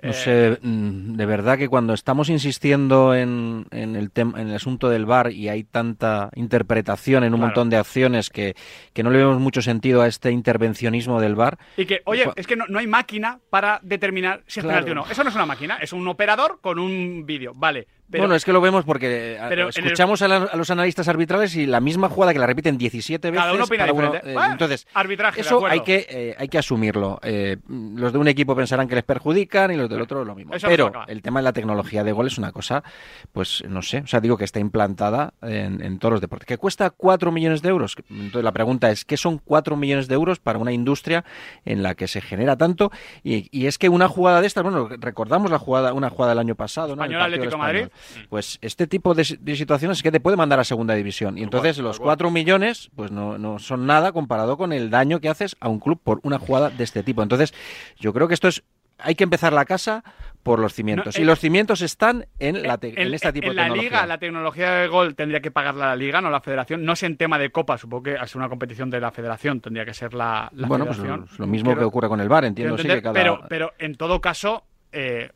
[0.04, 4.48] No Eh, sé, mm, de verdad que cuando estamos insistiendo en, en el tema, en
[4.48, 7.48] el asunto del VAR y hay tanta interpretación en un Claro.
[7.50, 8.56] montón de acciones que,
[8.94, 11.60] que no le vemos mucho sentido a este intervencionismo del VAR.
[11.78, 14.84] Y que, oye, Ju- es que no, no hay máquina para determinar si es Claro.
[14.86, 15.12] penalti o no.
[15.12, 17.52] Eso no es una máquina, es un operador con un vídeo.
[17.56, 17.88] Vale.
[18.12, 20.70] Pero, bueno, es que lo vemos porque pero en el- escuchamos a, la- a los
[20.70, 23.42] analistas arbitrales y la misma jugada que la repiten 17 veces.
[23.42, 24.30] Cada uno opina diferente.
[24.30, 27.20] eh, Bueno, entonces, arbitraje, eso hay que, eh, hay que asumirlo.
[27.24, 30.54] Eh, los de un equipo pensarán que les perjudican y los del otro lo mismo.
[30.54, 32.84] Eso Pero el tema de la tecnología de gol es una cosa,
[33.32, 36.46] pues no sé, o sea, digo que está implantada en, en todos los deportes.
[36.46, 37.96] ¿Que cuesta 4 millones de euros?
[38.10, 41.24] Entonces la pregunta es, ¿qué son 4 millones de euros para una industria
[41.66, 42.92] en la que se genera tanto?
[43.24, 46.40] Y, y es que una jugada de estas, bueno, recordamos la jugada, una jugada del
[46.40, 47.02] año pasado, ¿no?
[47.06, 47.44] El Atlético
[47.84, 47.92] Español.
[48.30, 51.38] Pues este tipo de, de situaciones es que te puede mandar a segunda división.
[51.38, 55.30] Y entonces los 4 millones, pues no, no son nada comparado con el daño que
[55.30, 57.22] haces a un club por una jugada de este tipo.
[57.24, 57.54] Entonces,
[58.00, 58.64] yo creo que esto es
[59.04, 60.04] hay que empezar la casa
[60.44, 61.16] por los cimientos.
[61.16, 63.56] No, y eh, los cimientos están en, la te- en, en, este tipo en de
[63.56, 63.90] la tecnología.
[63.90, 66.86] liga, la tecnología de gol tendría que pagarla la liga, no la federación.
[66.86, 69.86] No sé en tema de copa, supongo que ser una competición de la federación tendría
[69.86, 71.28] que ser la, la bueno, pues federación.
[71.32, 73.14] lo, lo mismo que ocurre con el VAR, entiendo sí que cada...
[73.14, 75.32] pero, pero en todo caso, eh,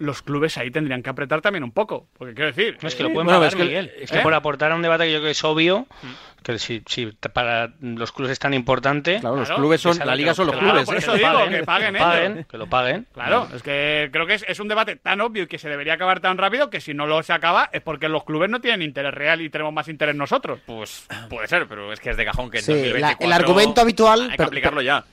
[0.00, 2.08] los clubes ahí tendrían que apretar también un poco.
[2.18, 2.78] Porque quiero decir.
[2.80, 3.92] No, es que lo eh, pueden bueno, pagar, es que- Miguel.
[3.98, 4.22] Es que ¿eh?
[4.22, 5.86] por aportar a un debate que yo creo que es obvio,
[6.42, 10.34] que si, si para los clubes es tan importante, Claro, los clubes son, la liga
[10.34, 10.86] son los claro, clubes.
[10.86, 10.98] por ¿eh?
[10.98, 12.46] eso digo, que paguen que lo paguen, ellos.
[12.46, 13.06] que lo paguen.
[13.12, 15.94] Claro, es que creo que es, es un debate tan obvio y que se debería
[15.94, 18.82] acabar tan rápido que si no lo se acaba es porque los clubes no tienen
[18.82, 20.60] interés real y tenemos más interés nosotros.
[20.64, 23.32] Pues puede ser, pero es que es de cajón que en Sí, la- 2024 el
[23.32, 25.04] argumento habitual- Hay que aplicarlo ya.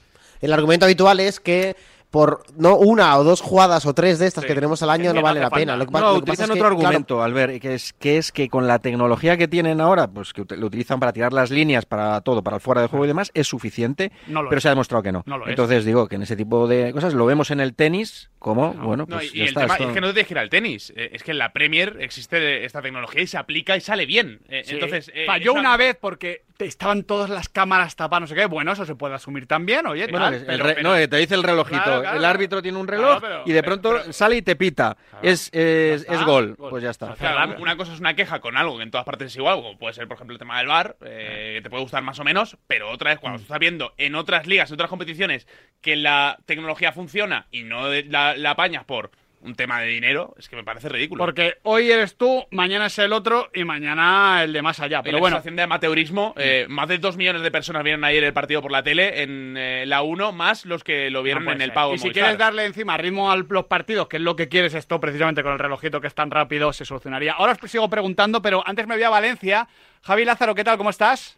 [0.41, 1.75] El argumento habitual es que
[2.15, 4.47] por no una o dos jugadas o tres de estas Sí.
[4.47, 5.75] que tenemos al año no vale la pena.
[5.75, 8.31] Lo que, No, lo utilizan es que, otro claro, argumento, Albert, que es, que es
[8.31, 11.85] que con la tecnología que tienen ahora, pues que lo utilizan para tirar las líneas,
[11.85, 14.61] para todo, para el fuera de juego y demás, es suficiente, No lo pero es.
[14.63, 15.23] se ha demostrado que no.
[15.25, 15.49] No lo es.
[15.49, 19.05] Entonces digo que en ese tipo de cosas lo vemos en el tenis como, bueno,
[19.09, 20.39] No, pues y ya el está, tema esto- es que no te tienes que ir
[20.39, 20.93] al tenis.
[20.95, 24.39] eh, Es que en la Premier existe esta tecnología y se aplica y sale bien.
[24.47, 24.75] Eh, Sí.
[24.75, 28.45] Entonces, eh, falló una vez porque estaban todas las cámaras tapadas, no sé qué.
[28.45, 30.07] Bueno, eso se puede asumir también, oye.
[30.07, 31.81] Bueno, tal, que el pero- re- pero- no, te dice el relojito.
[31.83, 34.37] Claro, claro, el árbitro tiene un Claro, reloj pero- y de pero- pronto pero- sale
[34.37, 34.97] y te pita.
[35.21, 36.55] Es, es, está, es gol.
[36.55, 36.69] gol.
[36.69, 37.15] Pues ya está.
[37.59, 39.93] Una cosa es una queja con algo que en todas partes es igual, como puede
[39.93, 42.89] ser, por ejemplo, el tema del bar, que te puede gustar más o menos, pero
[42.91, 43.21] otra vez, Mm.
[43.21, 45.47] cuando estás viendo en otras ligas, en otras competiciones,
[45.81, 49.11] que la tecnología funciona y no la, la apañas por
[49.45, 51.23] un tema de dinero, es que me parece ridículo.
[51.23, 54.99] Porque hoy eres tú, mañana es el otro y mañana el de más allá.
[54.99, 58.23] Y Pero la bueno, de amateurismo, eh, más de dos millones de personas vieron ayer
[58.23, 61.51] el partido por la tele en eh, la 1, más los que lo vieron no
[61.51, 61.93] en el pago.
[61.93, 62.23] Y si Movistar.
[62.23, 65.53] quieres darle encima ritmo a los partidos, que es lo que quieres esto precisamente con
[65.53, 67.33] el relojito que es tan rápido, se solucionaría.
[67.33, 69.67] Ahora os sigo preguntando, pero antes me voy a Valencia.
[70.01, 70.77] Javi Lázaro, ¿qué tal?
[70.77, 71.37] ¿Cómo estás?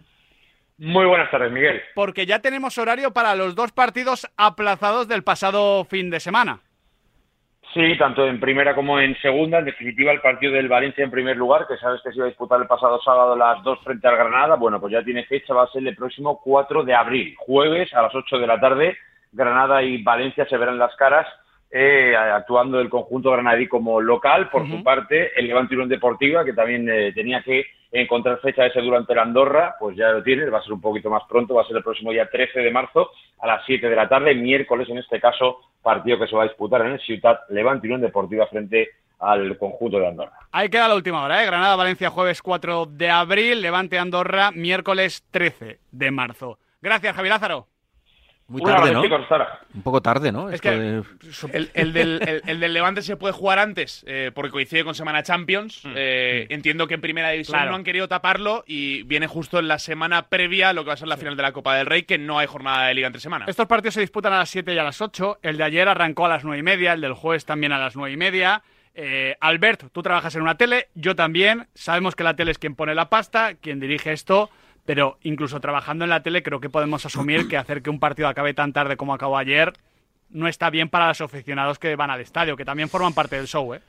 [0.77, 1.81] Muy buenas tardes, Miguel.
[1.95, 6.61] Porque ya tenemos horario para los dos partidos aplazados del pasado fin de semana.
[7.77, 9.59] Sí, tanto en primera como en segunda.
[9.59, 12.29] En definitiva, el partido del Valencia en primer lugar, que sabes que se iba a
[12.29, 14.55] disputar el pasado sábado las dos frente al Granada.
[14.55, 18.01] Bueno, pues ya tiene fecha, va a ser el próximo 4 de abril, jueves a
[18.01, 18.97] las 8 de la tarde.
[19.31, 21.27] Granada y Valencia se verán las caras,
[21.69, 24.49] eh, actuando el conjunto granadí como local.
[24.49, 28.81] Por su parte, el Levante Unión Deportiva, que también eh, tenía que encontrar fecha ese
[28.81, 31.61] durante la Andorra, pues ya lo tiene, va a ser un poquito más pronto, va
[31.61, 34.89] a ser el próximo día 13 de marzo a las 7 de la tarde, miércoles
[34.89, 38.47] en este caso, partido que se va a disputar en el Ciutat Levante Unión Deportiva
[38.47, 40.37] frente al conjunto de Andorra.
[40.51, 41.45] Ahí queda la última hora, ¿eh?
[41.45, 46.59] Granada-Valencia jueves 4 de abril, Levante-Andorra miércoles 13 de marzo.
[46.81, 47.67] Gracias, Javi Lázaro.
[48.49, 49.01] Muy Un tarde, ¿no?
[49.75, 50.47] Un poco tarde, ¿no?
[50.47, 51.03] Es Esto que- de-
[51.57, 54.95] El, el del, el- el del Levante se puede jugar antes eh, porque coincide con
[54.95, 55.81] Semana Champions.
[55.95, 57.71] Eh, Entiendo que en Primera División Claro.
[57.71, 60.93] no han querido taparlo y viene justo en la semana previa a lo que va
[60.93, 63.07] a ser la final de la Copa del Rey, que no hay jornada de Liga
[63.07, 63.45] entre semana.
[63.49, 65.39] Estos partidos se disputan a las 7 y a las 8.
[65.41, 67.97] El de ayer arrancó a las 9 y media, el del jueves también a las
[67.97, 68.61] 9 y media.
[68.95, 71.67] Eh, Albert, tú trabajas en una tele, yo también.
[71.75, 74.49] Sabemos que la tele es quien pone la pasta, quien dirige esto,
[74.87, 78.27] pero incluso trabajando en la tele creo que podemos asumir que hacer que un partido
[78.27, 79.73] acabe tan tarde como acabó ayer
[80.29, 83.47] no está bien para los aficionados que van al estadio, que también forman parte del
[83.47, 83.81] show, ¿eh?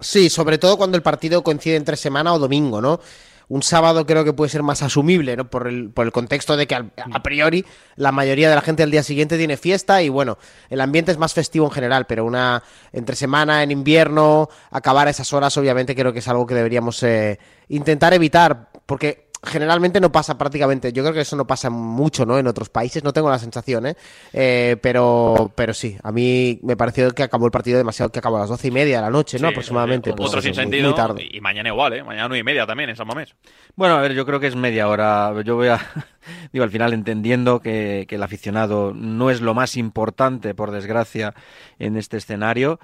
[0.00, 3.00] Sí, sobre todo cuando el partido coincide entre semana o domingo, ¿no?
[3.48, 5.50] Un sábado creo que puede ser más asumible, ¿no?
[5.50, 7.64] Por el, por el contexto de que al- a priori
[7.96, 10.38] la mayoría de la gente el día siguiente tiene fiesta y bueno,
[10.70, 15.10] el ambiente es más festivo en general, pero una entre semana, en invierno, acabar a
[15.10, 20.12] esas horas obviamente creo que es algo que deberíamos eh, intentar evitar, porque generalmente no
[20.12, 22.38] pasa prácticamente, yo creo que eso no pasa mucho, ¿no?
[22.38, 23.96] En otros países, no tengo la sensación, ¿eh?
[24.32, 28.36] Eh, pero, pero sí, a mí me pareció que acabó el partido demasiado, que acabó
[28.36, 29.48] a las doce y media de la noche, ¿no?
[29.48, 30.12] Sí, Aproximadamente.
[30.12, 30.88] pues Otro eso, sin muy- sentido.
[30.90, 31.28] muy tarde.
[31.30, 32.02] Y mañana igual, ¿eh?
[32.04, 33.34] Mañana nueve y media también en San Mamés.
[33.76, 35.32] Bueno, a ver, yo creo que es media hora.
[35.42, 35.78] Yo voy a,
[36.52, 41.34] digo, al final entendiendo que, que el aficionado no es lo más importante, por desgracia,
[41.78, 42.78] en este escenario,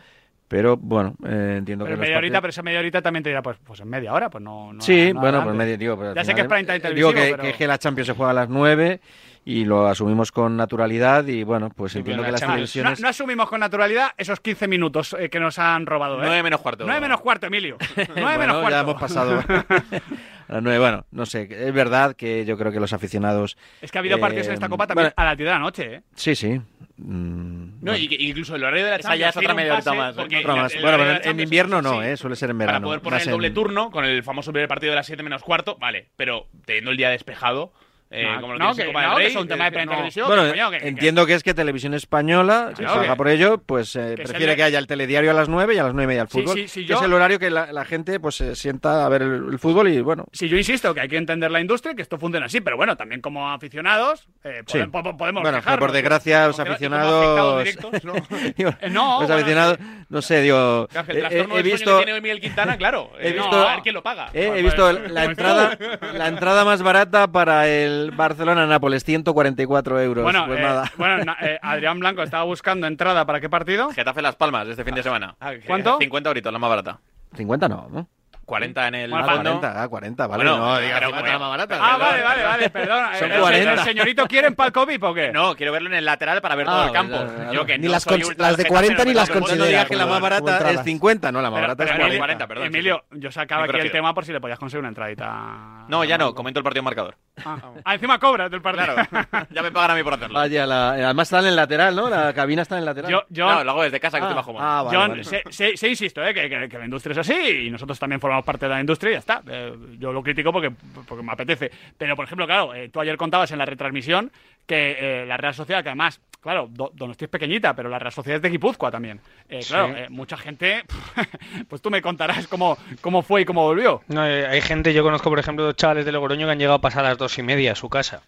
[0.48, 2.00] pero bueno, eh, entiendo Pero que...
[2.02, 4.30] media horita, partidos- pero esa media horita también te dirá, pues, pues en media hora,
[4.30, 4.72] pues no.
[4.72, 6.94] no Sí, no bueno, pues medio, digo, pero Ya sé que es prime time eh,
[6.94, 9.00] Digo que, pero- que- que la Champions se juega a las 9
[9.44, 13.00] y lo asumimos con naturalidad y bueno, pues Sí, entiendo que la las No, televisiones...
[13.00, 16.16] no asumimos con naturalidad esos 15 minutos eh, que nos han robado.
[16.18, 16.22] ¿eh?
[16.26, 16.84] Nueve menos cuarto.
[16.84, 17.76] 9 menos cuarto, Emilio.
[17.96, 18.70] 9 Bueno, menos cuarto.
[18.70, 19.44] ya hemos pasado
[20.48, 20.78] a las 9.
[20.80, 23.56] Bueno, no sé, es verdad que yo creo que los aficionados...
[23.80, 25.52] Es que ha habido partidos en eh, esta copa también bueno, a las 10 de
[25.52, 26.02] la noche, ¿eh?
[26.14, 26.60] Sí, sí.
[26.98, 29.72] Mm, No, y que incluso el horario de la Esa Champions ya es otra media
[29.74, 30.18] horita más, ¿eh?
[30.20, 30.74] porque otra el- más.
[30.74, 32.16] el Bueno, horario de pero la en, invierno sí, no, ¿eh?
[32.16, 32.86] suele ser en Para verano.
[32.86, 35.22] poder poner más el doble en- turno con el famoso primer partido de las 7
[35.22, 37.72] menos cuarto, vale, pero teniendo el día despejado,
[38.10, 39.64] eh, No, como lo no, en que, Copa del no, que Rey, es un tema
[39.64, 40.26] de que no- televisión.
[40.28, 43.16] Bueno, que, coño, que- que- entiendo que es que Televisión Española, que Claro, salga que-
[43.16, 45.78] por ello, pues eh, que prefiere el- que haya el telediario a las 9 y
[45.78, 46.54] a las 9 y media el Sí, fútbol.
[46.56, 49.08] sí, sí, que yo- es el horario que la, la gente pues se sienta a
[49.08, 50.24] ver el, el fútbol y bueno.
[50.32, 52.96] Si yo insisto que hay que entender la industria, que esto funciona así, pero bueno,
[52.96, 54.78] también como aficionados eh, Sí.
[54.78, 55.80] pode- po- podemos Bueno, que quejarnos.
[55.80, 57.58] por desgracia los aficionados...
[57.64, 58.12] directos, ¿no?
[58.56, 60.88] Digo, Eh, no, los bueno, aficionados, no sé, digo...
[60.88, 61.18] Que
[61.58, 61.98] he- visto...
[61.98, 63.10] que tiene hoy Miguel Quintana, claro.
[63.20, 64.26] he eh, visto- a ver quién lo paga.
[64.32, 65.78] Eh, he Pues- visto pues- la pues entrada
[66.14, 70.22] la entrada más barata para el Barcelona-Nápoles, 144 euros.
[70.24, 70.92] Bueno, pues eh, nada.
[70.96, 73.90] bueno na- eh, Adrián Blanco estaba buscando entrada para qué partido.
[73.90, 75.34] Getafe Las Palmas este fin de semana.
[75.66, 75.98] ¿Cuánto?
[75.98, 76.98] 50 euritos, la más barata.
[77.34, 78.08] 50 no, ¿no?
[78.46, 79.50] 40 en el Bueno, Ah, fondo.
[79.60, 80.44] 40, ah, 40, vale.
[80.44, 81.78] Bueno, no, digas pero- 50 más barata.
[81.82, 83.04] Ah, vale, vale, vale, perdón.
[83.18, 83.72] Son Eh, 40.
[83.72, 85.32] ¿El señorito quiere en palco VIP o qué?
[85.32, 87.52] No, quiero verlo en el lateral para ver Ah, todo el campo.
[87.52, 89.28] Yo que Ni no las soy cons- ultra las de del 40 Getafe, ni las
[89.30, 91.90] gusta No digas que la más barata es 50, no, la más Pero- barata es
[91.90, 92.06] pero, 40.
[92.06, 94.80] Emilio, 40, perdón, sí, Emilio, yo sacaba aquí el tema por si le podías conseguir
[94.80, 95.84] una entradita.
[95.88, 97.16] No, ya no, comento el partido marcador.
[97.44, 98.76] Ah, Ah, encima cobras del partido.
[98.94, 99.08] Claro,
[99.50, 100.38] ya me pagan a mí por hacerlo.
[100.38, 102.08] Vaya, la- además está en el lateral, ¿no?
[102.08, 103.10] La cabina está en el lateral.
[103.10, 104.66] Yo, yo, No, lo hago desde casa que ah, estoy bajo mano.
[104.66, 105.24] ah, vale, John, vale.
[105.24, 107.34] sé, sé- sé, insisto, eh, que, que- que la industria es así
[107.66, 109.42] y nosotros también formamos parte de la industria y ya está.
[109.48, 110.70] Eh, yo lo critico porque,
[111.06, 111.70] porque me apetece.
[111.96, 114.30] Pero, por ejemplo, claro, eh, tú ayer contabas en la retransmisión
[114.66, 118.12] que eh, la Real Sociedad, que además, claro, Do- Donosti es pequeñita, pero la Real
[118.12, 119.20] Sociedad es de Guipúzcoa también.
[119.48, 120.82] Eh, claro, eh, mucha gente,
[121.68, 124.02] pues tú me contarás cómo, cómo fue y cómo volvió.
[124.08, 126.80] No, hay gente, yo conozco por ejemplo dos chavales de Logroño que han llegado a
[126.80, 128.22] pasar a las dos y media a su casa.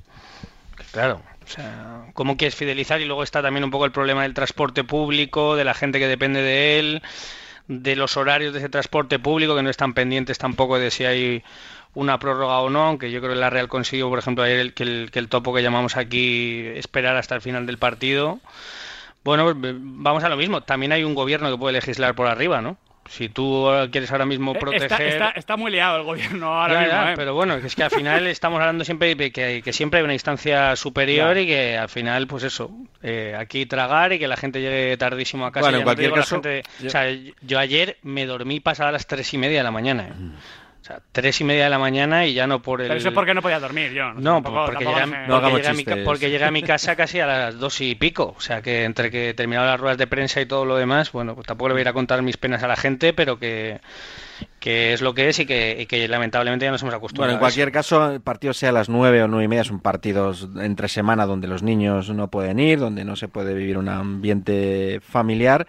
[0.92, 3.00] Claro, o sea, ¿cómo quieres fidelizar?
[3.00, 6.06] Y luego está también un poco el problema del transporte público, de la gente que
[6.06, 7.02] depende de él,
[7.68, 11.44] de los horarios de ese transporte público, que no están pendientes tampoco de si hay
[11.94, 14.74] una prórroga o no, aunque yo creo que la Real consiguió, por ejemplo, ayer el,
[14.74, 18.40] que, el, que el topo que llamamos aquí esperar hasta el final del partido.
[19.24, 20.62] Bueno, pues, vamos a lo mismo.
[20.62, 22.76] También hay un gobierno que puede legislar por arriba, ¿no?
[23.08, 24.82] Si tú quieres ahora mismo Eh, proteger...
[24.92, 26.92] Está, está- está muy liado el gobierno ahora Ya, mismo.
[26.92, 27.14] ya, eh.
[27.16, 30.12] pero bueno, es que al final estamos hablando siempre de que, que siempre hay una
[30.12, 31.40] instancia superior Ya.
[31.40, 32.70] y que al final, pues eso,
[33.02, 35.64] eh, aquí tragar y que la gente llegue tardísimo a casa.
[35.66, 37.04] Bueno, en no cualquier caso, gente- yo- o sea,
[37.40, 40.08] yo ayer me dormí pasadas las tres y media de la mañana.
[40.08, 40.12] eh.
[40.12, 42.88] O sea, tres y media de la mañana y ya no por el...
[42.88, 44.12] Pero eso es porque no podía dormir yo.
[44.14, 46.04] No, tampoco- porque, tampoco llegué, porque llegué a mi, ca- chistes.
[46.04, 48.34] porque llegué a mi casa casi a las dos y pico.
[48.36, 51.34] O sea, que entre que terminaba las ruedas de prensa y todo lo demás, bueno,
[51.34, 53.80] pues tampoco le voy a ir a contar mis penas a la gente, pero que,
[54.60, 57.28] que es lo que es y que, y que lamentablemente ya nos hemos acostumbrado.
[57.32, 59.80] Bueno, en cualquier caso, el partido sea a las 9 o 9 y media, son
[59.80, 63.88] partidos entre semana donde los niños no pueden ir, donde no se puede vivir un
[63.88, 65.66] ambiente familiar.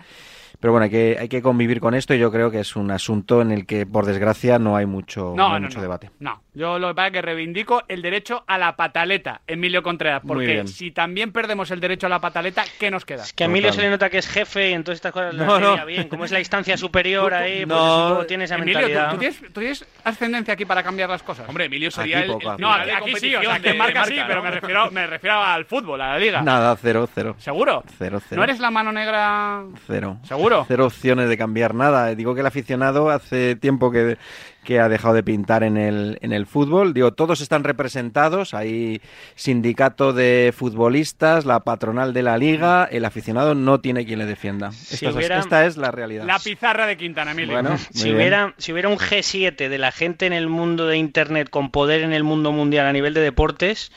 [0.59, 2.91] Pero bueno, hay que, hay que convivir con esto y yo creo que es un
[2.91, 6.11] asunto en el que, por desgracia, no hay mucho, no hay mucho debate.
[6.19, 10.21] No, yo lo que pasa es que reivindico el derecho a la pataleta, Emilio Contreras,
[10.27, 13.23] porque si también perdemos el derecho a la pataleta, ¿qué nos queda?
[13.23, 13.75] Es que a Emilio Total.
[13.75, 16.09] se le nota que es jefe y entonces estas cosas las No, bien.
[16.09, 19.11] Como es la instancia superior ahí, pues no, poco tiene esa Emilio, ¿tú, mentalidad.
[19.11, 21.47] tú tienes, tú tienes ascendencia aquí para cambiar las cosas?
[21.47, 23.73] Hombre, Emilio sería Aquí el, poco, el aquí no, aquí, sí, o sea, que de
[23.75, 26.41] marca sí, marca, pero me refiero, me refiero al fútbol, a la liga.
[26.41, 27.35] Nada, cero, cero.
[27.37, 27.83] ¿Seguro?
[27.97, 28.39] Cero, cero.
[28.39, 29.63] ¿No eres la mano negra?
[29.87, 30.17] Cero.
[30.23, 30.48] ¿Seguro?
[30.67, 32.13] Cero opciones de cambiar nada.
[32.15, 34.17] Digo que el aficionado hace tiempo que,
[34.63, 36.93] que ha dejado de pintar en el, en el fútbol.
[36.93, 38.53] Digo, todos están representados.
[38.53, 39.01] Hay
[39.35, 42.85] sindicato de futbolistas, la patronal de la liga.
[42.91, 44.71] El aficionado no tiene quien le defienda.
[44.71, 46.25] Si Esta, es- hubiera- esta es la realidad.
[46.25, 47.53] La pizarra de Quintana, Emilio.
[47.53, 50.97] Bueno, muy Si hubiera, si hubiera un G7 de la gente en el mundo de
[50.97, 53.91] Internet con poder en el mundo mundial a nivel de deportes,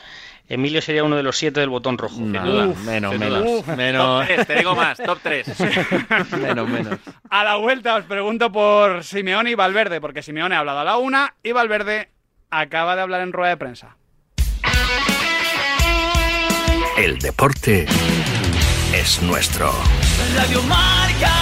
[0.53, 2.19] Emilio sería uno de los siete del botón rojo.
[2.19, 3.43] Nada, Uf, menos, menos.
[3.43, 5.47] Top menos, 3, te digo más, top 3.
[6.39, 6.99] menos, menos.
[7.29, 10.97] A la vuelta os pregunto por Simeone y Valverde, porque Simeone ha hablado a la
[10.97, 12.09] una y Valverde
[12.51, 13.97] acaba de hablar en rueda de prensa.
[16.97, 17.87] El deporte
[18.93, 19.71] es nuestro.
[20.35, 21.33] Radio Marca.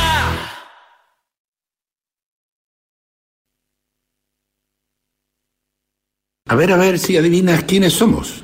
[6.47, 8.43] A ver, a ver si adivinas quiénes somos.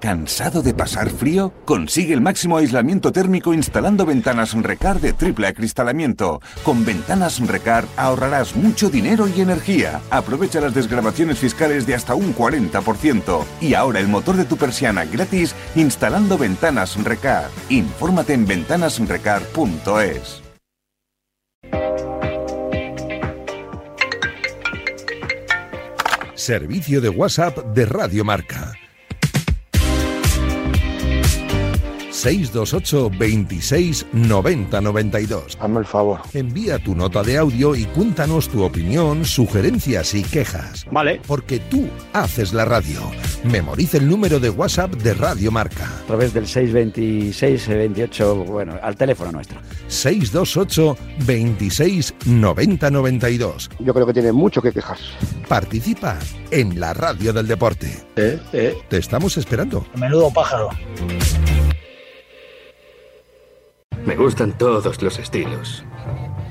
[0.00, 1.52] ¿Cansado de pasar frío?
[1.66, 6.40] Consigue el máximo aislamiento térmico instalando ventanas Recar de triple acristalamiento.
[6.64, 10.00] Con ventanas Recar ahorrarás mucho dinero y energía.
[10.10, 13.44] Aprovecha las desgrabaciones fiscales de hasta un 40%.
[13.60, 17.50] Y ahora el motor de tu persiana gratis instalando ventanas Recar.
[17.68, 20.42] Infórmate en ventanasrecar.es.
[26.34, 28.72] Servicio de WhatsApp de Radio Marca.
[32.20, 35.58] 628 26 90 92.
[35.58, 36.20] Hazme el favor.
[36.34, 40.86] Envía tu nota de audio y cuéntanos tu opinión, sugerencias y quejas.
[40.90, 41.22] Vale.
[41.26, 43.00] Porque tú haces la radio.
[43.44, 45.86] Memoriza el número de WhatsApp de Radio Marca.
[45.86, 49.58] A través del 626 eh, 28, bueno, al teléfono nuestro.
[49.88, 53.70] 628 26 90 92.
[53.78, 55.04] Yo creo que tiene mucho que quejarse.
[55.48, 56.18] Participa
[56.50, 57.86] en la radio del deporte.
[58.16, 58.76] Eh, eh.
[58.90, 59.86] Te estamos esperando.
[59.96, 60.68] Menudo pájaro.
[64.10, 65.84] Me gustan todos los estilos.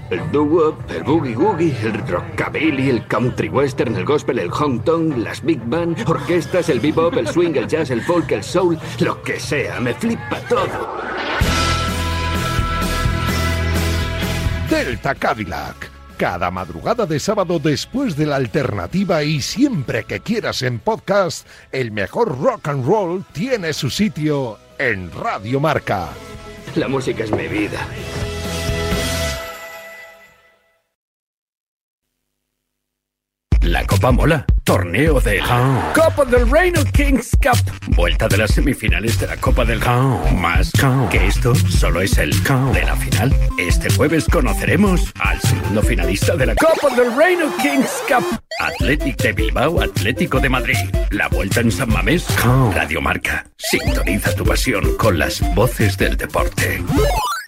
[0.09, 5.43] El doo-wop, el boogie-woogie, el rockabilly, el country western, el gospel, el hong kong, las
[5.43, 9.41] big band, orquestas, el bebop, el swing, el jazz, el folk, el soul, lo que
[9.41, 10.69] sea, me flipa todo.
[14.69, 15.91] Delta Cadillac.
[16.15, 21.91] Cada madrugada de sábado después de la alternativa y siempre que quieras en podcast, el
[21.91, 26.07] mejor rock and roll tiene su sitio en Radio Marca.
[26.75, 27.88] La música es mi vida.
[33.99, 34.45] Copa mola.
[34.63, 35.41] Torneo de
[35.93, 37.59] Copa del Reino Kings Cup.
[37.97, 39.81] Vuelta de las semifinales de la Copa del
[40.38, 40.71] Más
[41.12, 43.35] que esto solo es el de la final.
[43.57, 48.23] Este jueves conoceremos al segundo finalista de la Copa del Reino Kings Cup.
[48.62, 50.77] Athletic de Bilbao, Atlético de Madrid.
[51.09, 52.25] La vuelta en San Mamés.
[52.73, 53.45] Radio Marca.
[53.57, 56.81] Sintoniza tu pasión con las voces del deporte.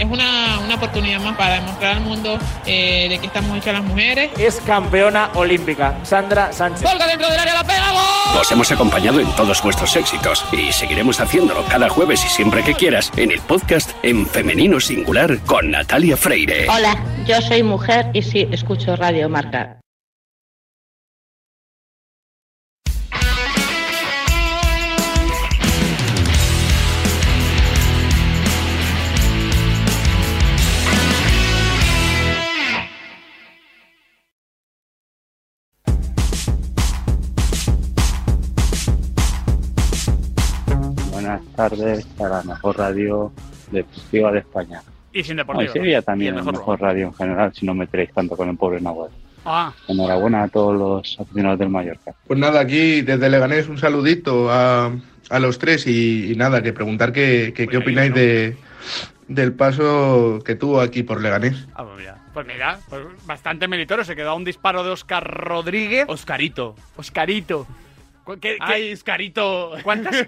[0.02, 3.84] Es una, una oportunidad más para demostrar al mundo eh, de que estamos hechas las
[3.84, 4.32] mujeres.
[4.36, 6.82] Es campeona olímpica, Sandra Sánchez.
[6.82, 7.92] ¡Volga dentro del área, la pega!
[7.92, 8.42] ¡Gol!
[8.42, 12.74] Os hemos acompañado en todos vuestros éxitos y seguiremos haciéndolo cada jueves y siempre que
[12.74, 16.68] quieras en el podcast en femenino singular con Natalia Freire.
[16.68, 19.81] Hola, yo soy mujer y sí escucho Radio Marca.
[41.70, 43.32] Tardes a la mejor radio
[43.72, 44.82] deportiva de España.
[45.14, 45.74] Y sin No, y deportivo.
[45.74, 48.80] Sevilla también, Y mejor mejor radio en general, si no meteréis tanto con el pobre
[48.82, 49.12] Nahuel.
[49.44, 52.14] Ah, Enhorabuena a todos los aficionados del Mallorca.
[52.28, 54.92] Pues nada, aquí desde Leganés un saludito a,
[55.30, 58.56] a los tres y, y nada, que preguntar qué, qué, qué opináis de,
[59.28, 61.68] del paso que tuvo aquí por Leganés.
[61.76, 64.06] ah, pues mira, pues mira, pues bastante meritorio.
[64.06, 66.06] Se quedó a un disparo de Oscar Rodríguez.
[66.08, 66.76] Oscarito.
[66.96, 67.66] Oscarito.
[68.40, 68.90] ¿Qué, qué- Ay.
[69.84, 70.16] ¿Cuántas?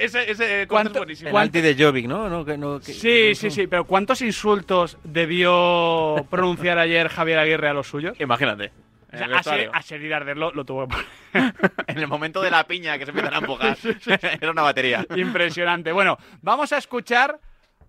[0.00, 1.30] Ese, ese, ¿Cuánto- es buenísimo.
[1.62, 2.28] De Jovic, ¿no?
[2.28, 7.68] No, que- no, que- Sí, sí, sí, pero ¿cuántos insultos debió pronunciar ayer Javier Aguirre
[7.68, 8.18] a los suyos?
[8.20, 8.72] Imagínate.
[9.12, 9.42] O sea, a.
[9.42, 11.54] Ser- a Arder lo, lo tuvo que poner.
[11.86, 13.76] En el momento de la piña que se empiezan a empujar.
[14.40, 15.06] Era una batería.
[15.16, 15.92] Impresionante.
[15.92, 17.38] Bueno, vamos a escuchar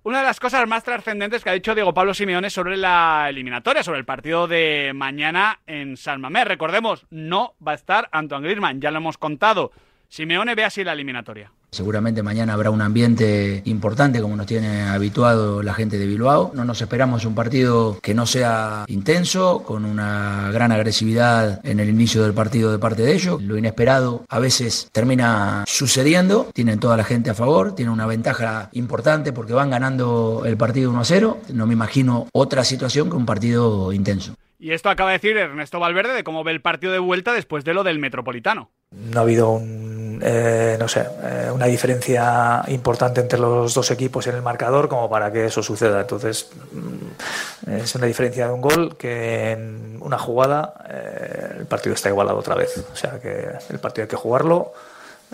[0.04, 3.84] una de las cosas más trascendentes que ha dicho Diego Pablo Simeone sobre la eliminatoria,
[3.84, 6.46] sobre el partido de mañana en San Mamés.
[6.46, 9.72] Recordemos, no va a estar Antoine Griezmann, ya lo hemos contado.
[10.08, 11.52] Simeone ve así la eliminatoria.
[11.72, 16.52] Seguramente mañana habrá un ambiente importante como nos tiene habituado la gente de Bilbao.
[16.56, 21.90] No nos esperamos un partido que no sea intenso, con una gran agresividad en el
[21.90, 23.42] inicio del partido de parte de ellos.
[23.42, 26.50] Lo inesperado a veces termina sucediendo.
[26.54, 30.90] Tienen toda la gente a favor, tienen una ventaja importante porque van ganando el partido
[30.90, 31.38] 1 a 0.
[31.54, 34.34] No me imagino otra situación que un partido intenso.
[34.62, 37.64] Y esto acaba de decir Ernesto Valverde de cómo ve el partido de vuelta después
[37.64, 38.72] de lo del Metropolitano.
[38.92, 44.28] No ha habido un, eh, no sé, eh, una diferencia importante entre los dos equipos
[44.28, 46.02] en el marcador como para que eso suceda.
[46.02, 51.96] Entonces, mm, es una diferencia de un gol que en una jugada eh, el partido
[51.96, 52.84] está igualado otra vez.
[52.92, 54.74] O sea que el partido hay que jugarlo.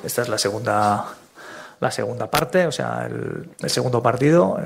[0.04, 1.06] Esta es la segunda,
[1.80, 4.58] la segunda parte, o sea, el, segundo partido.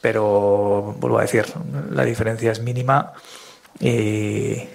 [0.00, 1.46] pero vuelvo a decir,
[1.90, 3.12] la diferencia es mínima
[3.80, 4.68] y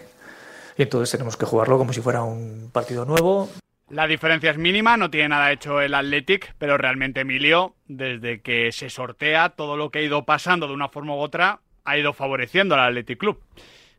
[0.77, 3.49] entonces tenemos que jugarlo como si fuera un partido nuevo.
[3.91, 8.71] La diferencia es mínima, no tiene nada hecho el Athletic, pero realmente Emilio, desde que
[8.71, 12.13] se sortea, todo lo que ha ido pasando de una forma u otra ha ido
[12.13, 13.41] favoreciendo al Athletic Club.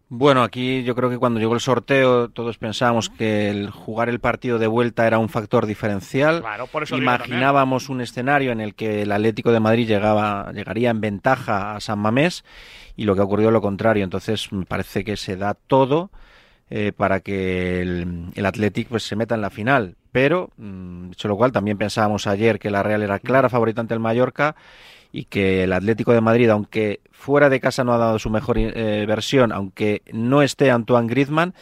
[0.09, 4.18] Bueno, aquí yo creo que cuando llegó el sorteo todos pensábamos que el jugar el
[4.18, 6.40] partido de vuelta era un factor diferencial.
[6.40, 10.88] Claro, por eso Imaginábamos un escenario en el que el Atlético de Madrid llegaba, llegaría
[10.88, 12.44] en ventaja a San Mamés
[12.96, 14.05] y lo que ha ocurrido es lo contrario.
[14.05, 16.11] Entonces me parece que se da todo
[16.74, 19.94] eh, para que el, el Athletic pues, se meta en la final.
[20.11, 23.92] Pero, mm, dicho lo cual, también pensábamos ayer que la Real era clara favorita ante
[23.92, 24.56] el Mallorca
[25.12, 28.56] y que el Atlético de Madrid, aunque fuera de casa no ha dado su mejor
[28.58, 31.52] eh, versión, aunque no esté Antoine Griezmann,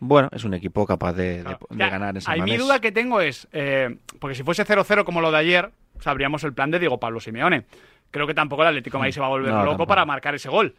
[0.00, 3.48] bueno, es un equipo capaz de, de- de Ya, ganar mi duda que tengo es,
[3.52, 7.20] eh, porque si fuese 0-0 como lo de ayer, sabríamos el plan de Diego Pablo
[7.20, 7.64] Simeone.
[8.10, 9.88] Creo que tampoco el Atlético de Madrid se va a volver No, loco tampoco.
[9.88, 10.74] para marcar ese gol.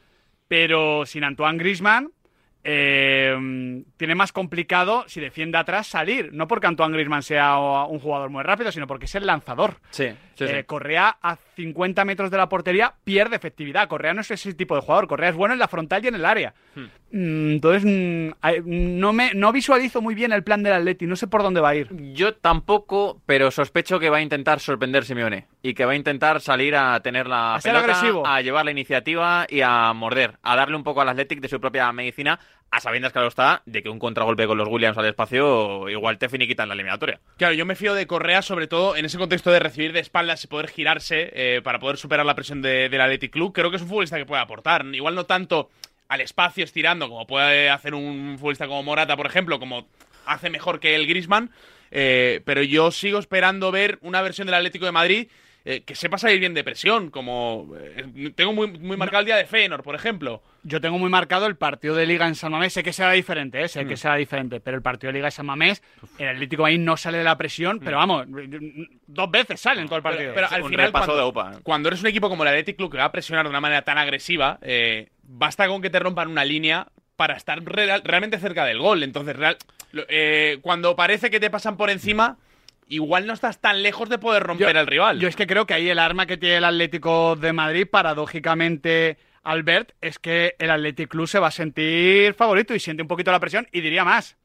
[0.48, 2.12] Pero sin Antoine Griezmann,
[2.64, 6.30] eh, tiene más complicado si defiende atrás salir.
[6.34, 9.78] No porque Antoine Griezmann sea un jugador muy rápido, sino porque es el lanzador.
[9.92, 10.54] Sí, sí, sí.
[10.54, 13.88] Eh, Correa a 50 metros de la portería pierde efectividad.
[13.88, 15.08] Correa no es ese tipo de jugador.
[15.08, 16.54] Correa es bueno en la frontal y en el área.
[16.76, 16.86] Hmm.
[17.12, 21.06] Mm, Entonces, mm, no, me, no visualizo muy bien el plan del Atleti.
[21.08, 21.88] No sé por dónde va a ir.
[22.14, 26.40] Yo tampoco, pero sospecho que va a intentar sorprender Simeone y que va a intentar
[26.42, 28.28] salir a tener la A ser pelota, agresivo.
[28.28, 31.60] a llevar la iniciativa y a morder, a darle un poco al Athletic de su
[31.60, 32.40] propia medicina,
[32.72, 36.30] a sabiendas, claro está, de que un contragolpe con los Williams al espacio igual te
[36.30, 37.20] finiquitan la eliminatoria.
[37.38, 40.44] Claro, yo me fío de Correa, sobre todo en ese contexto de recibir de espaldas
[40.44, 43.54] y poder girarse eh, para poder superar la presión de- del Athletic Club.
[43.54, 44.86] Creo que es un futbolista que puede aportar.
[44.94, 45.70] Igual no tanto
[46.08, 49.88] al espacio estirando como puede hacer un futbolista como Morata, por ejemplo, como
[50.26, 51.52] hace mejor que el Grisman.
[51.90, 55.28] pero yo sigo esperando ver una versión del Atlético de Madrid
[55.72, 59.36] eh, que sepa salir bien de presión, como eh, tengo muy, muy marcado el día
[59.36, 60.42] de Feyenoord, por ejemplo.
[60.64, 62.74] Yo tengo muy marcado el partido de Liga en San Mamés.
[62.74, 63.68] Sé que será diferente, ¿eh?
[63.68, 63.88] sé Mm.
[63.88, 65.82] que será diferente, pero el partido de Liga en San Mamés,
[66.18, 68.26] el Atlético ahí no sale de la presión, pero vamos,
[69.08, 70.32] dos veces sale en todo el partido.
[70.32, 70.36] Mm.
[70.36, 73.06] Pero, pero al final, cuando, cuando eres un equipo como el Athletic Club que va
[73.06, 76.88] a presionar de una manera tan agresiva, eh, basta con que te rompan una línea
[77.16, 79.04] para estar real- realmente cerca del gol.
[79.04, 79.58] Entonces, real-
[80.08, 82.38] eh, cuando parece que te pasan por encima,
[82.90, 85.20] igual no estás tan lejos de poder romper al rival.
[85.20, 89.18] Yo es que creo que ahí el arma que tiene el Atlético de Madrid, paradójicamente,
[89.44, 93.32] Albert, es que el Athletic Club se va a sentir favorito y siente un poquito
[93.32, 93.68] la presión.
[93.72, 94.38] Y diría más,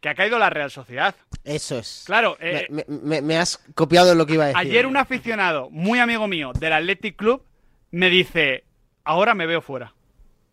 [0.00, 1.14] que ha caído la Real Sociedad.
[1.44, 2.04] Eso es.
[2.06, 4.60] Claro, eh, me, me- me has copiado lo que iba a decir.
[4.60, 7.42] ayer un aficionado muy amigo mío del Athletic Club
[7.90, 8.64] me dice,
[9.04, 9.94] ahora me veo fuera.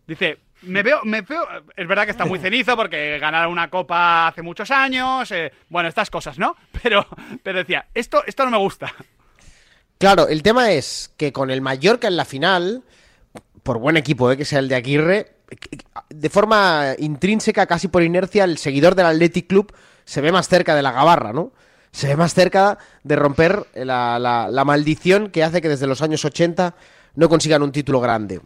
[0.07, 1.45] Dice, me veo, me veo,
[1.75, 5.89] es verdad que está muy cenizo porque ganaron una copa hace muchos años, eh, bueno,
[5.89, 6.55] estas cosas, ¿no?
[6.83, 7.05] Pero,
[7.43, 8.93] pero decía, esto, esto no me gusta.
[9.97, 12.83] Claro, el tema es que con el Mallorca en la final,
[13.63, 15.31] por buen equipo eh, que sea el de Aguirre,
[16.09, 20.75] de forma intrínseca, casi por inercia, el seguidor del Athletic Club se ve más cerca
[20.75, 21.51] de la gabarra, ¿no?
[21.91, 26.25] Se ve más cerca de romper la, la- maldición que hace que desde los años
[26.25, 26.75] 80
[27.15, 28.41] no consigan un título grande.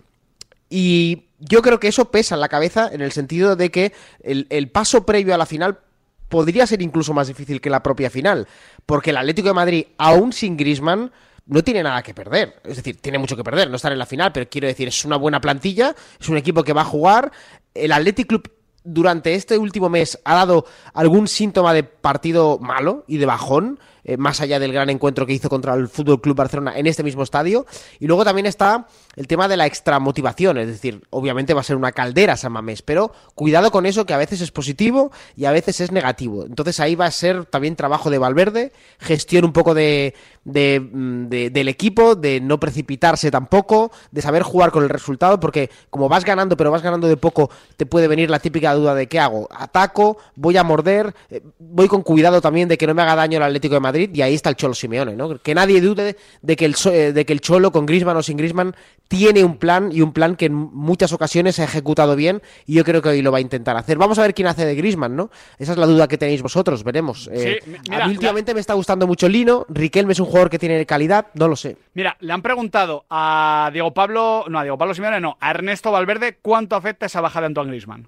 [0.69, 4.69] Y yo creo que eso pesa en la cabeza en el sentido de que el,
[4.69, 5.79] paso previo a la final
[6.27, 8.47] podría ser incluso más difícil que la propia final,
[8.85, 11.11] porque el Atlético de Madrid, aún sin Griezmann,
[11.47, 12.61] no tiene nada que perder.
[12.63, 15.03] Es decir, tiene mucho que perder, no estar en la final, pero quiero decir, es
[15.05, 17.31] una buena plantilla, es un equipo que va a jugar.
[17.73, 18.51] El Athletic Club
[18.83, 23.79] durante este último mes ha dado algún síntoma de partido malo y de bajón,
[24.09, 27.03] eh, más allá del gran encuentro que hizo contra el Fútbol Club Barcelona en este
[27.03, 27.65] mismo estadio.
[27.99, 31.63] Y luego también está el tema de la extra motivación, es decir, obviamente va a
[31.63, 35.45] ser una caldera San Mamés, pero cuidado con eso que a veces es positivo y
[35.45, 36.45] a veces es negativo.
[36.45, 40.13] Entonces ahí va a ser también trabajo de Valverde, gestión un poco de,
[40.45, 45.69] mm, de- del equipo, de no precipitarse tampoco, de saber jugar con el resultado, porque
[45.89, 49.07] como vas ganando, pero vas ganando de poco, te puede venir la típica duda de
[49.07, 53.01] qué hago, ataco, voy a morder, eh, voy con cuidado también de que no me
[53.01, 55.37] haga daño el Atlético de Madrid, y ahí está el Cholo Simeone, ¿no?
[55.39, 58.37] Que nadie dude de que el, eh, de que el Cholo, con Grisman o sin
[58.37, 58.75] Grisman,
[59.07, 62.83] tiene un plan y un plan que en muchas ocasiones ha ejecutado bien, y yo
[62.83, 63.97] creo que hoy lo va a intentar hacer.
[63.97, 65.31] Vamos a ver quién hace de Grisman, ¿no?
[65.57, 67.29] Esa es la duda que tenéis vosotros, veremos.
[67.33, 67.59] Eh,
[67.91, 71.27] a mí últimamente me está gustando mucho Lino, Riquelme es un jugador que tiene calidad,
[71.33, 71.77] no lo sé.
[71.93, 75.91] Mira, le han preguntado a Diego Pablo, no, a Diego Pablo Simeone, no, a Ernesto
[75.91, 78.07] Valverde, ¿cuánto afecta esa baja de Antoine Griezmann?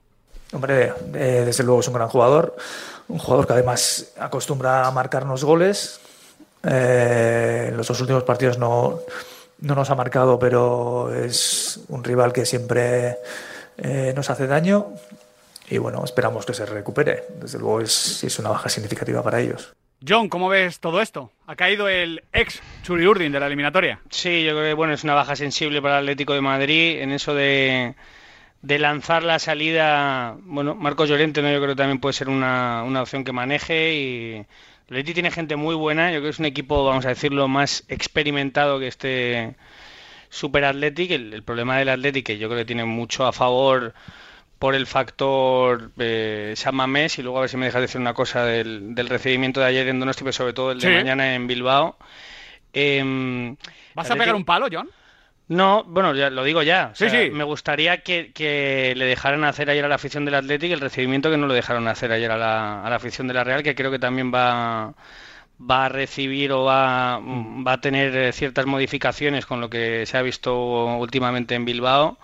[0.52, 2.56] Hombre, eh, desde luego es un gran jugador,
[3.08, 6.02] un jugador que además acostumbra a marcarnos goles.
[6.64, 9.00] Eh, en los dos últimos partidos no,
[9.60, 13.18] no nos ha marcado, pero es un rival que siempre
[13.78, 14.88] eh, nos hace daño.
[15.70, 17.24] Y bueno, esperamos que se recupere.
[17.40, 19.74] Desde luego es, es una baja significativa para ellos.
[20.06, 21.32] John, ¿cómo ves todo esto?
[21.46, 24.02] Ha caído el ex Churi Urdin de la eliminatoria.
[24.10, 27.12] Sí, yo creo que bueno, es una baja sensible para el Atlético de Madrid en
[27.12, 27.96] eso de,
[28.62, 30.36] de lanzar la salida.
[30.44, 31.50] Bueno, Marcos Llorente, ¿no?
[31.52, 34.46] yo creo que también puede ser una, una opción que maneje y el
[34.98, 36.08] Atleti tiene gente muy buena.
[36.12, 39.56] Yo creo que es un equipo, vamos a decirlo, más experimentado que este
[40.30, 41.12] Super Athletic.
[41.12, 43.94] El, el problema del Athletic, que yo creo que tiene mucho a favor
[44.60, 48.14] por el factor eh, San Mamés y luego a ver si me dejas decir una
[48.14, 50.94] cosa del, del recibimiento de ayer en Donosti, pero sobre todo el de Sí.
[50.94, 51.98] mañana en Bilbao.
[52.74, 53.56] Em,
[53.96, 54.88] ¿Vas a pegar un palo, John?
[55.52, 56.90] No, bueno, ya lo digo ya.
[56.94, 57.30] O Sí, sea, sí.
[57.32, 61.30] Me gustaría que, que le dejaran hacer ayer a la afición del Athletic el recibimiento
[61.30, 63.76] que no lo dejaron hacer ayer a la, a la afición de la Real, que
[63.76, 64.94] creo que también va,
[65.60, 70.22] va a recibir o va, va a tener ciertas modificaciones con lo que se ha
[70.22, 70.56] visto
[70.98, 72.18] últimamente en Bilbao.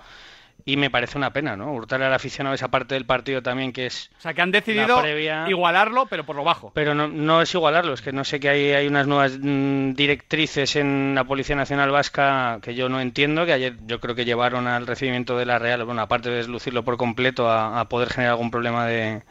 [0.70, 1.72] Y me parece una pena, ¿no?
[1.72, 5.02] Hurtarle al aficionado esa parte del partido también que es O sea, que han decidido
[5.02, 6.72] previa- igualarlo, pero por lo bajo.
[6.76, 9.94] pero no, no es igualarlo, es que no sé que hay, hay unas nuevas mm,
[9.94, 14.26] directrices en la Policía Nacional Vasca que yo no entiendo, que ayer yo creo que
[14.26, 18.10] llevaron al recibimiento de la Real, bueno, aparte de deslucirlo por completo, a, a poder
[18.10, 19.24] generar algún problema de,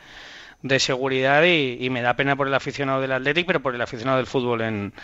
[0.63, 3.83] de seguridad y, y me da pena por el aficionado del Athletic, pero por el
[3.83, 4.95] aficionado del fútbol en,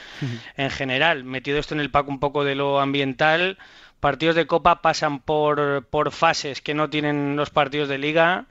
[0.57, 1.25] en general.
[1.25, 3.59] Metido esto en el pack un poco de lo ambiental,
[4.03, 8.47] partidos de Copa pasan por, por fases que no tienen los partidos de Liga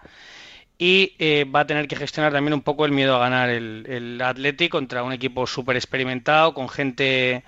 [0.77, 3.85] y eh, va a tener que gestionar también un poco el miedo a ganar el,
[3.87, 7.43] el contra un equipo súper experimentado, con gente,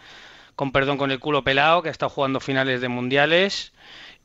[0.55, 3.71] con perdón, con el culo pelado, que ha estado jugando finales de mundiales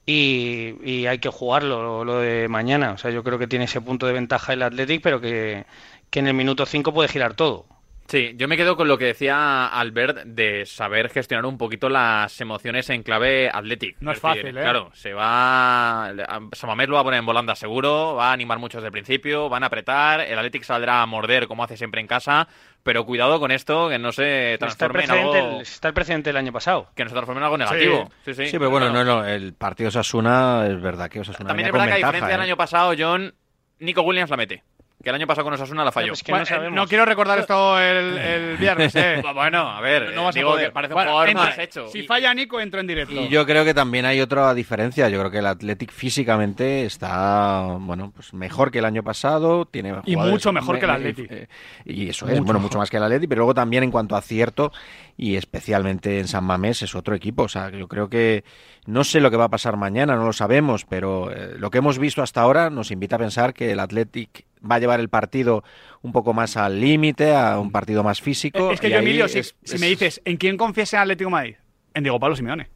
[0.06, 2.92] y, hay que jugarlo lo, lo de mañana.
[2.92, 5.66] O sea, yo creo que tiene ese punto de ventaja el Athletic, pero que,
[6.10, 7.66] que en el minuto 5 puede girar todo.
[8.08, 12.40] Sí, yo me quedo con lo que decía Albert de saber gestionar un poquito las
[12.40, 13.98] emociones en clave Athletic.
[14.00, 14.62] No es fácil, ¿eh?
[14.62, 16.10] Claro, se va.
[16.52, 19.50] Samamés lo va a poner en volanda seguro, va a animar mucho desde el principio,
[19.50, 22.48] van a apretar, el Athletic saldrá a morder como hace siempre en casa,
[22.82, 25.60] pero cuidado con esto, que no se Está el, transforme en algo.
[25.60, 26.88] está el precedente del año pasado.
[26.94, 28.10] Que no se transforme en algo negativo.
[28.24, 28.46] Sí, sí.
[28.46, 31.88] Sí, pero bueno, no, no, el partido Osasuna es verdad que Osasuna También es verdad
[31.88, 32.44] que a diferencia del ¿eh?
[32.44, 33.34] año pasado, John,
[33.80, 34.62] Nico Williams la mete.
[35.00, 36.12] Que el año pasado con Osasuna la falló.
[36.28, 39.22] Bueno, eh, no quiero recordar esto el, el viernes, ¿eh?
[39.34, 40.66] bueno, a ver, No vas a digo poder.
[40.66, 41.44] que parece un Bueno, jugador entra.
[41.46, 41.86] más hecho.
[41.86, 43.14] Si falla Nico, entro en directo.
[43.14, 45.08] Y yo creo que también hay otra diferencia.
[45.08, 49.66] Yo creo que el Athletic físicamente está, bueno, pues mejor que el año pasado.
[49.66, 51.30] Tiene Y mucho mejor que el Athletic.
[51.30, 51.48] eh,
[51.84, 52.62] Y eso es, Mucho bueno, mejor.
[52.62, 53.28] mucho más que el Athletic.
[53.28, 54.72] Pero luego también en cuanto a acierto
[55.16, 57.44] y especialmente en San Mamés es otro equipo.
[57.44, 58.42] O sea, yo creo que
[58.86, 61.78] no sé lo que va a pasar mañana, no lo sabemos, pero eh, lo que
[61.78, 65.08] hemos visto hasta ahora nos invita a pensar que el Athletic va a llevar el
[65.08, 65.64] partido
[66.02, 68.70] un poco más al límite, a un partido más físico.
[68.70, 71.30] Es que yo, Emilio, si, es- si es- me dices, ¿en quién confías en Atlético
[71.30, 71.56] Madrid?
[71.94, 72.68] En Diego Pablo Simeone.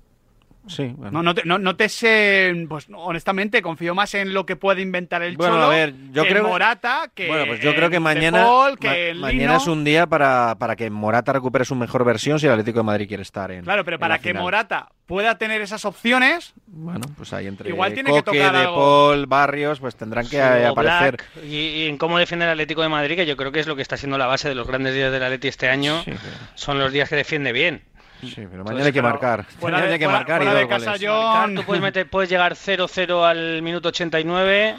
[0.69, 1.11] Sí, bueno.
[1.11, 4.81] No, no, te, no, no te sé, pues honestamente confío más en lo que puede
[4.81, 7.61] inventar el Bueno, Cholo a ver, yo que creo en que- Morata, que Bueno, pues
[7.61, 10.89] yo creo que en mañana, Paul, que ma- mañana es un día para, para que
[10.91, 13.65] Morata recupere su mejor versión si el Atlético de Madrid quiere estar en.
[13.65, 14.43] Claro, pero en para la que final.
[14.43, 18.59] Morata pueda tener esas opciones, Bueno, pues ahí entre Igual tiene que Coque, tocar De
[18.61, 18.77] algo.
[18.77, 21.17] Paul, Barrios, pues tendrán que Sí, aparecer.
[21.35, 23.67] Black, y, y en cómo defiende el Atlético de Madrid, que yo creo que es
[23.67, 26.03] lo que está siendo la base de los grandes días del Atleti este año,
[26.55, 27.83] son los días que defiende bien.
[28.23, 29.45] Sí, pero mañana hay que marcar.
[29.45, 31.09] fuera Mañana de- hay que fuera- marcar y fuera de dos casa, goles.
[31.09, 31.55] John.
[31.57, 34.77] Tú puedes, meter, puedes llegar 0-0 al minuto 89,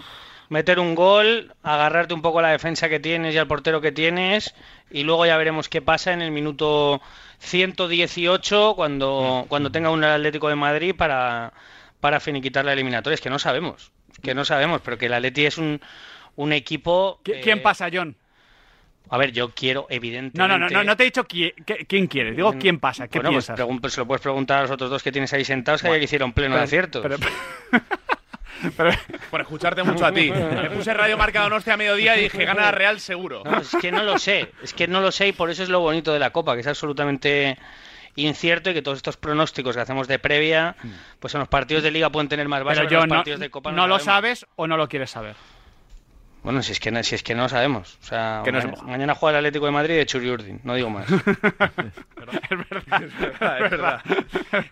[0.49, 3.91] meter un gol, agarrarte un poco a la defensa que tienes y al portero que
[3.91, 4.53] tienes,
[4.91, 7.01] y luego ya veremos qué pasa en el minuto
[7.39, 11.53] 118 cuando, cuando tenga un Atlético de Madrid para,
[11.99, 13.15] para finiquitar la eliminatoria.
[13.15, 13.91] Es que no sabemos,
[14.21, 15.81] que no sabemos, pero que el Atleti es un,
[16.35, 17.19] un equipo...
[17.23, 18.15] ¿qui- ¿quién eh, pasa, John?
[19.13, 20.39] A ver, yo quiero, evidentemente...
[20.39, 23.07] No, no, no, no, no te he dicho qui- qui- quién quieres, digo quién pasa,
[23.07, 23.67] ¿qué Bueno, pues, piensas?
[23.79, 26.01] pues se lo puedes preguntar a los otros dos que tienes ahí sentados, que ayer
[26.01, 27.05] hicieron pleno de aciertos.
[28.77, 28.91] pero-
[29.29, 30.31] Por escucharte mucho a ti.
[30.31, 33.43] Me puse Radio Marca Donostia a mediodía y dije, gana la Real seguro.
[33.45, 35.69] No, es que no lo sé, es que no lo sé y por eso es
[35.69, 37.57] lo bonito de la Copa, que es absolutamente
[38.15, 40.75] incierto y que todos estos pronósticos que hacemos de previa,
[41.19, 43.39] pues en los partidos de Liga pueden tener más base, Pero en los no, partidos
[43.39, 44.03] de Copa no lo sabemos.
[44.39, 45.35] sabes o no lo quieres saber.
[46.43, 47.97] Bueno, si es que no, si es que no lo sabemos.
[48.01, 48.85] O sea, Que no se ma- moja.
[48.87, 51.07] mañana juega el Atlético de Madrid de Churiurdin, no digo más.
[52.43, 54.01] Es verdad.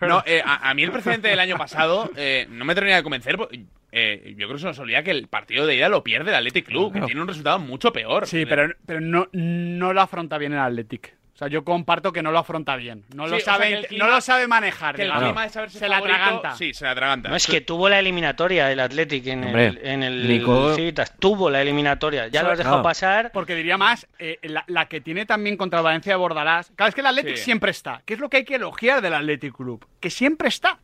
[0.00, 3.02] No, eh, a, a mí el precedente del año pasado eh, no me termina de
[3.02, 3.36] convencer.
[3.36, 6.30] porque, eh, yo creo que se nos olvida que el partido de ida lo pierde
[6.30, 8.26] el Athletic Club, que tiene un resultado mucho peor.
[8.26, 11.14] Sí, pero, pero no, no lo afronta bien el Athletic.
[11.42, 13.04] Sea, yo comparto que no lo afronta bien.
[13.14, 14.94] No, Sí, lo, o sea, sabe, que clima- no lo sabe manejar.
[14.94, 15.24] Que el digamos.
[15.28, 16.54] clima de saberse se la atraganta.
[16.56, 17.28] Sí, se la atraganta.
[17.30, 21.14] No, es que tuvo la eliminatoria el Athletic en Hombre, el, en el Nico- Civitas.
[21.18, 22.28] Tuvo la eliminatoria.
[22.28, 22.82] Ya lo has dejado No.
[22.82, 23.30] pasar.
[23.32, 26.70] Porque diría más, eh, la, la que tiene también contra Valencia de Bordalás.
[26.76, 27.44] Claro, es que el Athletic Sí.
[27.44, 28.02] siempre está.
[28.04, 29.84] Que es lo que hay que elogiar del Athletic Club.
[30.00, 30.78] Que siempre está.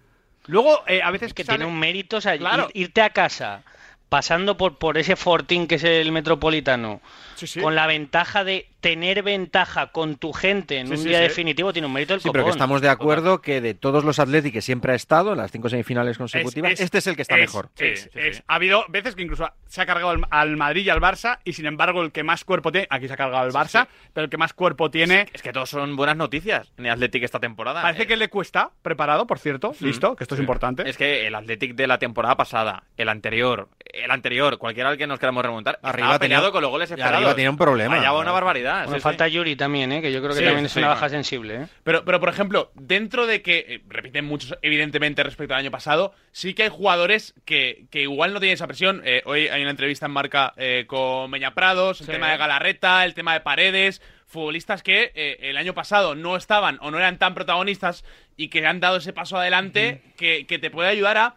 [0.47, 2.69] Luego, eh, a veces que sale- tiene un mérito, o sea, Claro.
[2.75, 3.63] ir- irte a casa
[4.09, 7.03] pasando por, por ese fortín que es el metropolitano,
[7.37, 7.61] sí.
[7.61, 11.23] con la ventaja de tener ventaja con tu gente en Sí, un sí, día sí.
[11.25, 14.19] definitivo, tiene un mérito el Sí, pero que estamos de acuerdo que de todos los
[14.19, 17.17] Atléticos que siempre ha estado en las cinco semifinales consecutivas, Es- es- este es el
[17.17, 17.71] que está es- mejor.
[17.77, 21.01] es- es- Ha habido veces que incluso se ha cargado al, al Madrid y al
[21.01, 22.87] Barça, y sin embargo, el que más cuerpo tiene.
[22.91, 25.27] Aquí se ha cargado al Barça, pero el que más cuerpo tiene.
[25.33, 27.83] Es que todos son buenas noticias en el Athletic esta temporada.
[27.83, 29.73] Parece que le cuesta, preparado, por cierto.
[29.81, 30.89] Listo, que esto es importante.
[30.89, 35.07] Es que el Athletic de la temporada pasada, el anterior, el anterior, cualquiera al que
[35.07, 37.17] nos queramos remontar, Arriba estaba peleado tenía- con los goles esperados.
[37.17, 37.97] arriba tenía un problema.
[37.97, 38.68] Allá va una barbaridad.
[38.75, 39.33] Bueno, sí, falta sí.
[39.33, 40.01] Yuri también, ¿eh?
[40.01, 41.55] que yo creo que Sí, también es una baja sensible.
[41.63, 41.67] ¿eh?
[41.85, 46.15] Pero, pero, por ejemplo, dentro de que eh, repiten muchos, evidentemente, respecto al año pasado,
[46.33, 49.03] sí que hay jugadores que, que igual no tienen esa presión.
[49.05, 53.05] Eh, hoy hay una entrevista en marca eh, con Meña Prados, el tema de Galarreta,
[53.05, 57.19] el tema de Paredes, futbolistas que eh, el año pasado no estaban o no eran
[57.19, 58.05] tan protagonistas
[58.37, 61.35] y que han dado ese paso adelante que, que te puede ayudar a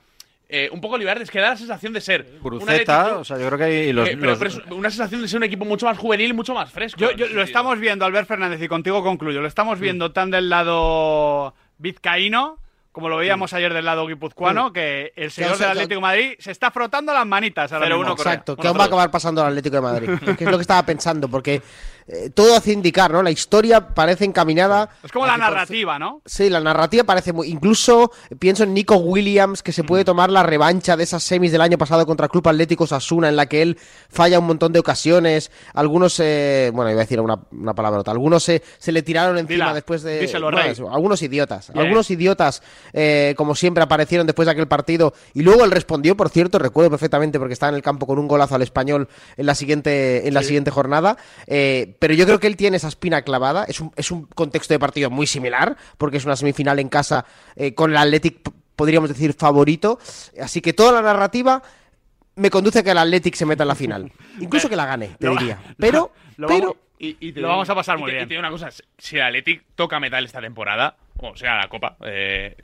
[0.51, 2.85] eh, un poco liberar, es que da la sensación de ser Athletic
[3.19, 5.37] o sea, yo creo que hay los, eh, pero- los- pero una sensación de ser
[5.37, 6.99] un equipo mucho más juvenil, mucho más fresco.
[6.99, 9.41] Yo, yo- lo estamos viendo, Albert Fernández, y contigo concluyo.
[9.41, 12.57] Lo estamos viendo tan del lado vizcaíno
[12.91, 16.51] como lo veíamos ayer del lado guipuzcoano, que el señor del Atlético de Madrid se
[16.51, 18.11] está frotando las manitas ahora mismo.
[18.11, 20.09] Exacto, que aún va a acabar pasando al Atlético de Madrid.
[20.37, 21.61] que es lo que estaba pensando, porque
[22.07, 23.23] eh, todo hace indicar, ¿no?
[23.23, 24.89] La historia parece encaminada.
[25.03, 26.21] Es como la narrativa, ¿no?
[26.25, 27.47] Sí, la narrativa parece muy.
[27.47, 31.61] Incluso pienso en Nico Williams, que se puede tomar la revancha de esas semis del
[31.61, 33.77] año pasado contra el Club Atlético Sasuna, en la que él
[34.09, 35.51] falla un montón de ocasiones.
[35.73, 38.11] Algunos, eh, bueno, iba a decir una, una palabrota.
[38.11, 40.19] Algunos se, se le tiraron encima Dila, después de.
[40.19, 40.73] díselo, Rey.
[40.91, 41.71] algunos idiotas.
[41.71, 42.61] Algunos idiotas
[42.93, 45.13] eh, como siempre, aparecieron después de aquel partido.
[45.33, 48.27] Y luego él respondió, por cierto, recuerdo perfectamente porque estaba en el campo con un
[48.27, 51.17] golazo al español en la siguiente, en la siguiente jornada.
[51.47, 53.65] Eh, pero yo creo que él tiene esa espina clavada.
[53.65, 57.25] Es un, es un contexto de partido muy similar, porque es una semifinal en casa
[57.55, 58.37] eh, con el Athletic,
[58.75, 59.99] podríamos decir, favorito.
[60.41, 61.61] Así que toda la narrativa
[62.35, 64.11] me conduce a que el Athletic se meta en la final.
[64.39, 65.59] Incluso que la gane, te Lo- diría.
[65.77, 66.59] Pero, lo pero...
[66.61, 68.25] vamos- y- y te lo digo- vamos a pasar y muy te- bien.
[68.25, 71.67] Y te digo una cosa, si el Athletic toca metal esta temporada, o sea, la
[71.67, 72.55] Copa, eh,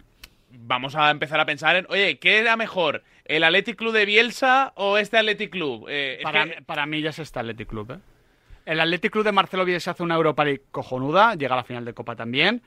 [0.52, 3.04] vamos a empezar a pensar en, oye, ¿qué era mejor?
[3.26, 5.88] ¿El Athletic Club de Bielsa o este Athletic Club?
[5.90, 7.98] Eh, es Para, que- para mí ya es este Athletic Club, ¿eh?
[8.68, 11.86] El Athletic Club de Marcelo Bielsa hace una Europa League cojonuda, llega a la final
[11.86, 12.62] de Copa también,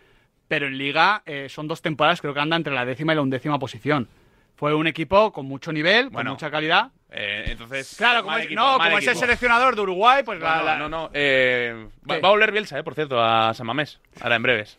[0.48, 3.22] pero en Liga eh, son dos temporadas, creo que anda entre la décima y la
[3.22, 4.08] undécima posición.
[4.56, 6.90] Fue un equipo con mucho nivel, con mucha calidad.
[7.10, 10.62] eh, entonces, Claro, como es, equipo, no, como es el seleccionador de Uruguay, pues la-
[10.62, 11.10] la- no, no.
[11.12, 14.78] eh, va, a volver Bielsa, eh, por cierto, a San Mamés, ahora en breves.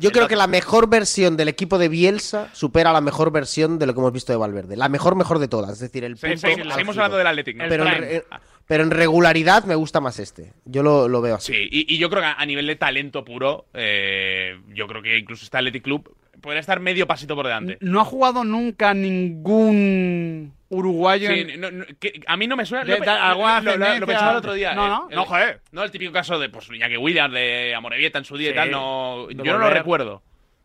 [0.00, 3.86] Yo creo que la mejor versión del equipo de Bielsa supera la mejor versión de
[3.86, 4.76] lo que hemos visto de Valverde.
[4.76, 5.70] La mejor, mejor de todas.
[5.72, 7.64] Es decir, el Sí, punto sí, seguimos hablando del Athletic, ¿no?
[7.70, 8.22] Pero, El
[8.66, 10.52] pero en regularidad me gusta más este.
[10.64, 11.52] Yo lo, lo veo así.
[11.52, 15.18] Sí, y, y yo creo que a, nivel de talento puro, eh, yo creo que
[15.18, 17.78] incluso este Athletic Club podría estar medio pasito por delante.
[17.80, 21.28] no ha jugado nunca ningún uruguayo.
[21.28, 22.84] Sí, en- no- no, que a mí no me suena.
[22.84, 24.74] De- lo, lo- lo- lo pensaba el otro día.
[24.74, 25.60] No, eh, no, el- no, joder.
[25.72, 28.70] No, el típico caso de pues, Iñaki Williams, de Amorebieta en su día y tal.
[28.70, 30.22] No, yo no lo recuerdo.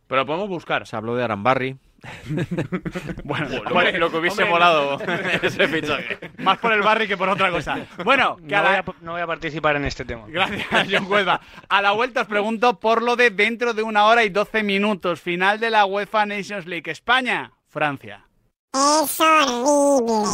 [0.07, 0.87] Pero lo podemos buscar.
[0.87, 1.75] Se habló de Arambarri.
[3.23, 4.99] Bueno, Lo que- lo que hubiese molado
[5.41, 6.31] ese fichaje.
[6.37, 7.79] Más por el barrio que por otra cosa.
[8.03, 10.25] Bueno, que No a la- voy, a, no voy a participar en este tema.
[10.27, 11.41] Gracias, John Cuelva.
[11.69, 15.21] A la vuelta os pregunto por lo de dentro de una hora y 12 minutos.
[15.21, 16.89] Final de la UEFA Nations League.
[16.91, 18.25] España, Francia.
[18.73, 20.27] Es horrible.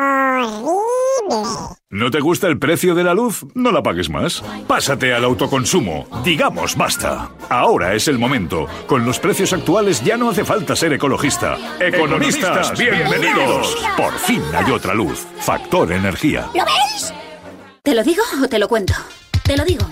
[0.00, 1.76] Horrible.
[1.90, 3.44] ¿No te gusta el precio de la luz?
[3.54, 4.42] No la pagues más.
[4.66, 6.06] Pásate al autoconsumo.
[6.24, 7.30] Digamos basta.
[7.50, 8.66] Ahora es el momento.
[8.86, 11.58] Con los precios actuales ya no hace falta ser ecologista.
[11.78, 13.76] Economistas, bienvenidos.
[13.96, 15.26] Por fin hay otra luz.
[15.40, 16.48] Factor energía.
[16.54, 17.12] ¿Lo veis?
[17.82, 18.94] ¿Te lo digo o te lo cuento?
[19.44, 19.86] Te lo digo.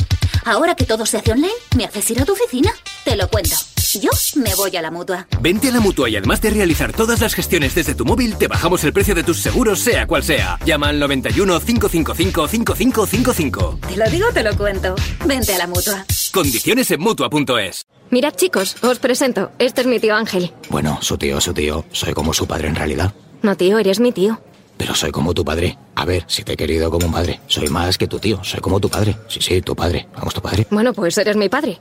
[0.46, 2.70] Ahora que todo se hace online, ¿me haces ir a tu oficina?
[3.04, 3.56] Te lo cuento.
[3.94, 5.26] Yo me voy a la mutua.
[5.40, 8.46] Vente a la mutua y además de realizar todas las gestiones desde tu móvil, te
[8.46, 10.58] bajamos el precio de tus seguros, sea cual sea.
[10.66, 13.78] Llama al 91 555 5555.
[13.88, 14.94] Te lo digo o te lo cuento.
[15.24, 16.04] Vente a la mutua.
[16.32, 17.86] Condiciones en mutua.es.
[18.10, 19.52] Mirad chicos, os presento.
[19.58, 20.52] Este es mi tío Ángel.
[20.68, 21.84] Bueno, su tío, su tío.
[21.92, 23.14] Soy como su padre en realidad.
[23.42, 24.40] No tío, eres mi tío.
[24.76, 25.76] Pero soy como tu padre.
[25.96, 27.40] A ver, si te he querido como un padre.
[27.48, 28.42] Soy más que tu tío.
[28.44, 29.16] Soy como tu padre.
[29.26, 30.08] Sí, sí, tu padre.
[30.14, 30.66] Vamos, tu padre.
[30.70, 31.80] Bueno, pues eres mi padre.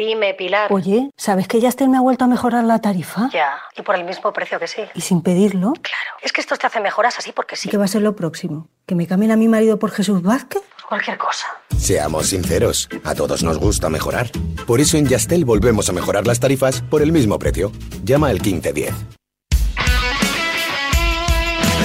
[0.00, 0.72] Dime, Pilar.
[0.72, 3.28] Oye, ¿sabes que Yastel me ha vuelto a mejorar la tarifa?
[3.34, 4.80] Ya, y por el mismo precio que sí.
[4.94, 5.74] ¿Y sin pedirlo?
[5.74, 7.68] Claro, es que esto te hace mejoras así porque sí.
[7.68, 8.66] ¿Qué va a ser lo próximo?
[8.86, 10.62] ¿Que me cambien a mi marido por Jesús Vázquez?
[10.88, 11.46] Cualquier cosa.
[11.76, 14.30] Seamos sinceros, a todos nos gusta mejorar.
[14.66, 17.70] Por eso en Yastel volvemos a mejorar las tarifas por el mismo precio.
[18.02, 18.94] Llama al 1510.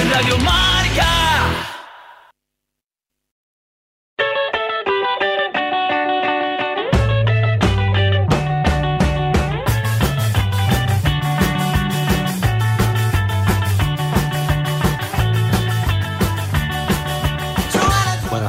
[0.10, 0.75] Radio Marca.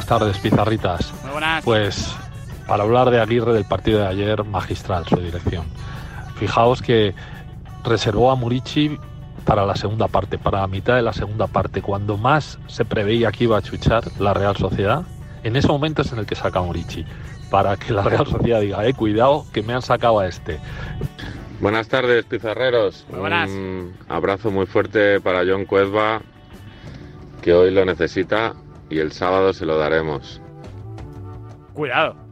[0.07, 1.13] Tardes, pizarritas.
[1.21, 1.63] Muy buenas.
[1.63, 2.15] Pues
[2.65, 5.65] para hablar de Aguirre del partido de ayer, magistral su dirección.
[6.35, 7.13] Fijaos que
[7.83, 8.97] reservó a Murici
[9.45, 13.31] para la segunda parte, para la mitad de la segunda parte, cuando más se preveía
[13.31, 15.03] que iba a chuchar la Real Sociedad.
[15.43, 17.05] En ese momento es en el que saca a Murici,
[17.49, 20.59] para que la Real Sociedad diga, eh, cuidado, que me han sacado a este.
[21.59, 23.05] Buenas tardes, pizarreros.
[23.09, 23.49] Muy buenas.
[23.49, 26.21] Un abrazo muy fuerte para John Cuezba,
[27.41, 28.53] que hoy lo necesita
[28.89, 30.41] y el sábado se lo daremos.
[31.73, 32.26] Cuidado.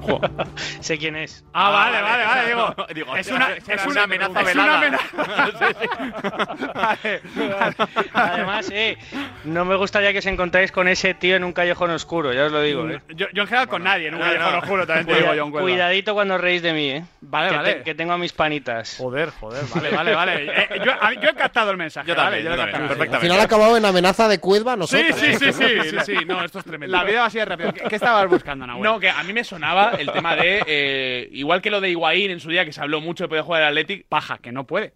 [0.80, 1.44] sé quién es.
[1.52, 2.74] Ah, vale, vale, vale, digo.
[2.94, 4.66] Digo, es una, es una amenaza es velada.
[4.68, 5.06] una amenaza.
[6.74, 7.76] Vale, vale.
[8.12, 8.96] Además, eh,
[9.44, 12.52] no me gustaría que os encontréis con ese tío en un callejón oscuro, ya os
[12.52, 12.88] lo digo.
[12.88, 13.00] Eh.
[13.10, 14.50] Yo, yo en general con nadie, No, yo no.
[14.50, 17.04] lo juro, también te digo, John cuidadito cuando reís de mí, ¿eh?
[17.20, 17.74] Vale, que, vale.
[17.74, 18.96] te- que tengo a mis panitas.
[18.98, 20.44] Joder, joder, vale, vale, vale.
[20.62, 22.88] Eh, yo, a he captado el mensaje, Yo vale, también, yo yo lo he también,
[22.98, 23.14] captado.
[23.14, 25.16] Al final ha acabado en amenaza de Cuedva a Sí, nosotros.
[25.16, 26.96] sí, sí, sí, Sí, sí, no, esto es tremendo.
[26.96, 27.72] La vida va así de rápido.
[27.72, 28.82] ¿Qué, qué estabas buscando, Nahuel?
[28.82, 30.62] No, que a mí me sonaba el tema de.
[30.66, 33.44] eh, igual que lo de Higuaín en su día, que se habló mucho de poder
[33.44, 34.06] jugar al Athletic.
[34.06, 34.92] Paja, que no puede.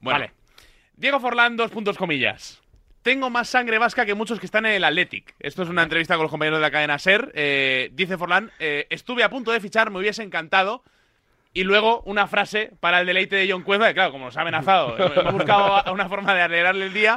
[0.00, 0.18] Bueno.
[0.20, 0.32] Vale.
[0.96, 2.62] Diego Forlán, dos puntos comillas.
[3.02, 5.34] Tengo más sangre vasca que muchos que están en el Athletic.
[5.38, 7.30] Esto es una entrevista con los compañeros de la cadena SER.
[7.34, 10.82] Eh, dice Forlán, eh, estuve a punto de fichar, me hubiese encantado.
[11.56, 14.42] Y luego una frase para el deleite de John Cueva, que claro, como nos ha
[14.42, 17.16] amenazado, hemos buscado una forma de alegrarle el día.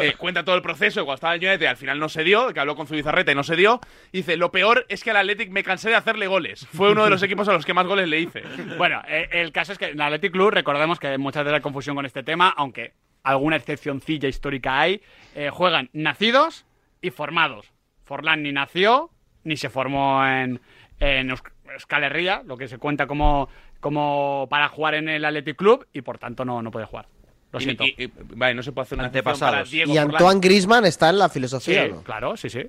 [0.00, 2.24] Eh, cuenta todo el proceso, de cuando estaba en el United al final no se
[2.24, 3.78] dio, que habló con Zubizarreta y no se dio.
[4.10, 6.66] Y dice, lo peor es que al Athletic me cansé de hacerle goles.
[6.72, 8.42] Fue uno de los equipos a los que más goles le hice.
[8.76, 11.54] Bueno, eh, el caso es que en el Athletic Club, recordemos que hay muchas veces
[11.58, 15.00] hay confusión con este tema, aunque alguna excepcioncilla histórica hay,
[15.36, 16.66] eh, juegan nacidos
[17.00, 17.72] y formados.
[18.02, 19.10] Forlán ni nació,
[19.44, 20.60] ni se formó en,
[20.98, 23.48] en Eusk- Euskal Herria, lo que se cuenta como,
[23.80, 27.06] como para jugar en el Athletic Club, y por tanto no, no puede jugar.
[27.52, 27.84] Lo Y- siento.
[27.84, 29.98] y- y- vale, no se puede hacer una para Diego Y.
[29.98, 31.88] Antoine Grisman está en la Sí, filosofía.
[31.88, 32.02] ¿no?
[32.02, 32.62] claro, sí, sí.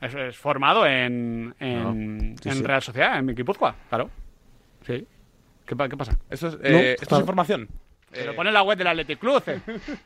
[0.00, 2.62] Es, es formado en, en, Sí, en sí.
[2.62, 4.10] Real Sociedad, en Guipúzcoa, claro.
[4.86, 5.06] Sí.
[5.64, 6.18] ¿Qué, qué pasa?
[6.28, 7.68] Esto es, No, eh, esto es información.
[8.12, 9.42] Se lo pone en la web del Athletic Club.
[9.46, 9.60] eh.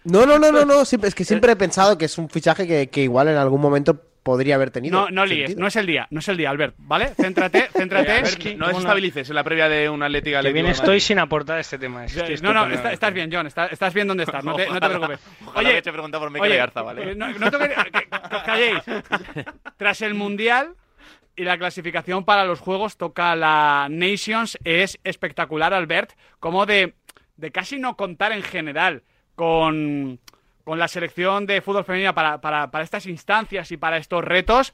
[0.04, 0.84] No, no, no, no, no.
[0.84, 3.60] siempre- es que siempre he pensado que es un fichaje que, que igual en algún
[3.60, 5.00] momento podría haber tenido.
[5.02, 7.08] No, no líes, no es el día, no es el día, Albert, ¿vale?
[7.16, 8.10] Céntrate, céntrate.
[8.10, 8.24] A ver,
[8.56, 11.78] no ¿cómo desestabilices en la previa de un Atlético Que bien estoy sin aportar este
[11.78, 12.04] tema.
[12.04, 14.54] es que es No, no, está- estás bien, John, está- estás bien donde estás, no
[14.54, 15.20] te, no te Ojalá- preocupes.
[15.46, 17.12] ojalá que te pregunta por Mikel oye, Garza, ¿vale?
[17.12, 17.74] eh, No, no que,
[18.44, 18.78] calléis.
[19.76, 20.74] Tras el Mundial
[21.36, 26.94] y la clasificación para los Juegos toca la Nations, es espectacular, Albert, como de,
[27.36, 29.02] de casi no contar en general
[29.34, 30.20] con,
[30.64, 34.72] con la selección de fútbol femenina para, para, para estas instancias y para estos retos.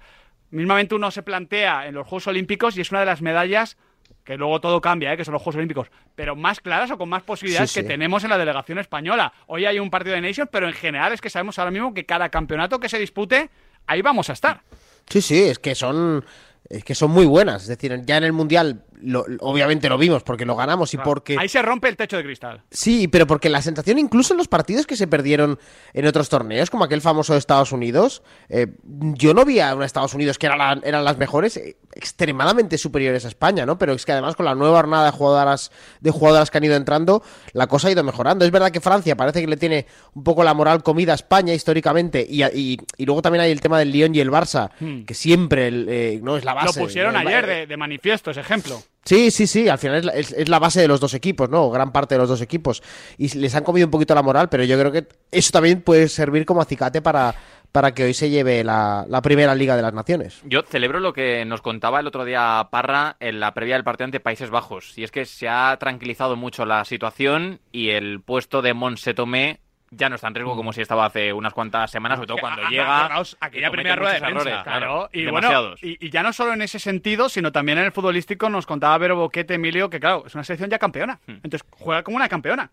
[0.50, 3.76] Mismamente uno se plantea en los Juegos Olímpicos y es una de las medallas
[4.22, 5.16] que luego todo cambia, ¿eh?
[5.16, 7.82] que son los Juegos Olímpicos, pero más claras o con más posibilidades Sí, sí.
[7.82, 9.32] que tenemos en la delegación española.
[9.46, 12.04] Hoy hay un partido de Nations, pero en general es que sabemos ahora mismo que
[12.06, 13.50] cada campeonato que se dispute,
[13.86, 14.62] ahí vamos a estar.
[15.08, 16.24] Sí, sí, es que son.
[16.68, 17.62] Es que son muy buenas.
[17.62, 21.36] Es decir, ya en el Mundial, lo- obviamente lo vimos porque lo ganamos y porque.
[21.38, 22.62] Ahí se rompe el techo de cristal.
[22.70, 25.58] Sí, pero porque la sensación, incluso en los partidos que se perdieron
[25.92, 29.82] en otros torneos, como aquel famoso de Estados Unidos, eh, yo no vi a un
[29.82, 33.78] Estados Unidos que era la- eran las mejores, eh, extremadamente superiores a España, ¿no?
[33.78, 35.70] Pero es que además con la nueva jornada de jugadoras,
[36.00, 37.22] de jugadoras que han ido entrando,
[37.52, 38.44] la cosa ha ido mejorando.
[38.44, 41.54] Es verdad que Francia parece que le tiene un poco la moral comida a España
[41.54, 45.04] históricamente, y, y- y luego también hay el tema del Lyon y el Barça, Hmm.
[45.04, 46.78] que siempre el, eh, no es la base.
[46.80, 48.82] Lo pusieron ayer de, de manifiesto, ese ejemplo.
[49.04, 51.48] Sí, sí, sí, al final es la, es- es la base de los dos equipos,
[51.48, 51.70] ¿no?
[51.70, 52.82] Gran parte de los dos equipos.
[53.18, 56.08] Y les han comido un poquito la moral, pero yo creo que eso también puede
[56.08, 57.32] servir como acicate para,
[57.70, 60.40] para que hoy se lleve la, la primera Liga de las Naciones.
[60.44, 64.06] Yo celebro lo que nos contaba el otro día Parra en la previa del partido
[64.06, 64.98] ante Países Bajos.
[64.98, 69.60] Y es que se ha tranquilizado mucho la situación y el puesto de Monse Tomé
[69.90, 72.62] ya no está en riesgo como si estaba hace unas cuantas semanas, sobre todo cuando
[72.64, 73.22] Ah, llega.
[73.40, 74.60] aquella primera rueda de muchos prensa.
[74.60, 75.80] errores, Claro, y demasiados.
[75.80, 78.66] bueno, y, y ya no solo en ese sentido, sino también en el futbolístico nos
[78.66, 81.20] contaba Vero Boquete, Emilio, que claro, es una selección ya campeona.
[81.26, 81.32] Hmm.
[81.44, 82.70] Entonces juega como una campeona.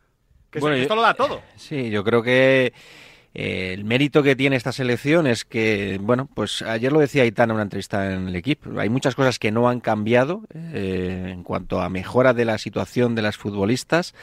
[0.49, 1.41] Que Bueno, esto yo- lo da todo.
[1.55, 2.73] Sí, yo creo que
[3.35, 7.51] eh, el mérito que tiene esta selección es que, bueno, pues ayer lo decía Aitana
[7.51, 11.41] en una entrevista en el equipo, hay muchas cosas que no han cambiado eh, en
[11.43, 14.13] cuanto a mejora de la situación de las futbolistas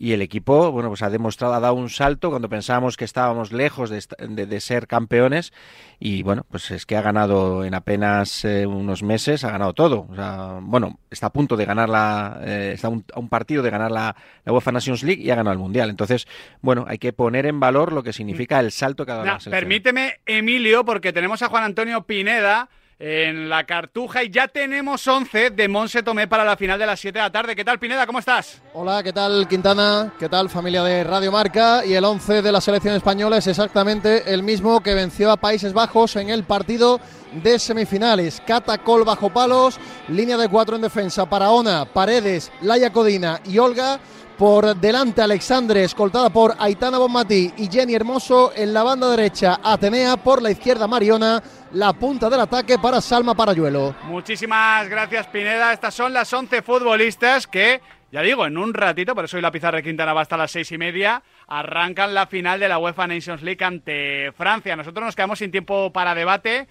[0.00, 3.52] y el equipo, bueno, pues ha demostrado, ha dado un salto cuando pensábamos que estábamos
[3.52, 5.52] lejos de, de- de ser campeones
[5.98, 10.06] y bueno, pues es que ha ganado en apenas eh, unos meses, ha ganado todo.
[10.08, 13.28] O sea, bueno, está a punto de ganar la, eh, está a un, a un
[13.28, 15.90] partido de ganar la, la UEFA Nations League y ha ganado el Mundial.
[15.90, 16.28] Entonces,
[16.60, 19.38] bueno, hay que poner en valor lo que significa el salto que ha dado Nah,
[19.44, 22.68] la permíteme, Emilio, porque tenemos a Juan Antonio Pineda
[22.98, 26.98] en la cartuja y ya tenemos 11 de Monse Tomé para la final de las
[26.98, 27.54] 7 de la tarde.
[27.54, 28.06] ¿Qué tal, Pineda?
[28.06, 28.60] ¿Cómo estás?
[28.74, 30.12] Hola, ¿qué tal Quintana?
[30.18, 31.84] ¿Qué tal familia de Radio Marca?
[31.86, 35.72] Y el 11 de la selección española es exactamente el mismo que venció a Países
[35.72, 37.00] Bajos en el partido
[37.32, 38.42] de semifinales.
[38.44, 39.78] Catacol bajo palos,
[40.08, 44.00] línea de cuatro en defensa para Ona, Paredes, Laia Codina y Olga.
[44.38, 48.52] Por delante Alexandre, escoltada por Aitana Bonmatí y Jenny Hermoso.
[48.54, 51.42] En la banda derecha Atenea, por la izquierda Mariona.
[51.72, 53.96] La punta del ataque para Salma Parayuelo.
[54.04, 55.72] Muchísimas gracias, Pineda.
[55.72, 57.80] Estas son las 11 futbolistas que,
[58.12, 60.52] ya digo, en un ratito, por eso hoy la pizarra de Quintana va hasta las
[60.52, 64.76] seis y media, arrancan la final de la UEFA Nations League ante Francia.
[64.76, 66.68] Nosotros nos quedamos sin tiempo para debate.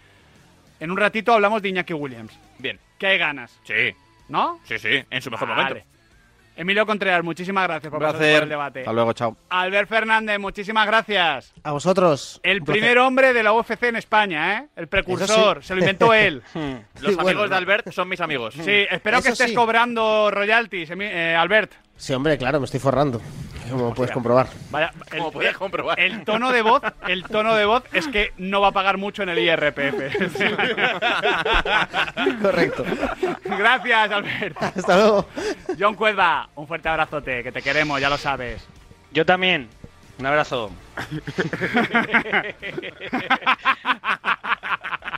[0.79, 2.31] en un ratito hablamos de Iñaki Williams.
[2.59, 2.79] Bien.
[2.97, 3.51] Que hay ganas.
[3.65, 3.93] Sí.
[4.29, 4.59] ¿No?
[4.63, 5.63] Sí, sí, en su mejor Vale.
[5.63, 5.96] momento.
[6.57, 8.79] Emilio Contreras, muchísimas gracias por pasar el debate.
[8.79, 9.37] Hasta luego, chao.
[9.49, 11.53] Albert Fernández, muchísimas gracias.
[11.63, 12.39] A vosotros.
[12.43, 12.81] El placer.
[12.81, 14.67] primer hombre de la UFC en España, ¿eh?
[14.75, 15.67] El precursor, sí.
[15.67, 16.41] se lo inventó él.
[16.53, 17.55] Los Sí, amigos bueno, de.
[17.55, 18.55] Albert son mis amigos.
[18.55, 19.55] Sí, espero que estés sí.
[19.55, 21.73] cobrando royalties, eh, Albert.
[21.95, 23.21] Sí, hombre, claro, me estoy forrando.
[23.69, 24.47] Como puedes comprobar.
[24.69, 25.99] Vaya, el, Como podías comprobar.
[25.99, 29.23] el tono de voz, el tono de voz es que no va a pagar mucho
[29.23, 30.37] en el IRPF.
[32.41, 32.83] Correcto.
[33.45, 34.61] Gracias, Albert.
[34.61, 35.25] Hasta luego.
[35.79, 38.65] John Cueva, un fuerte abrazote, que te queremos, ya lo sabes.
[39.11, 39.69] Yo también.
[40.19, 40.71] Un abrazo.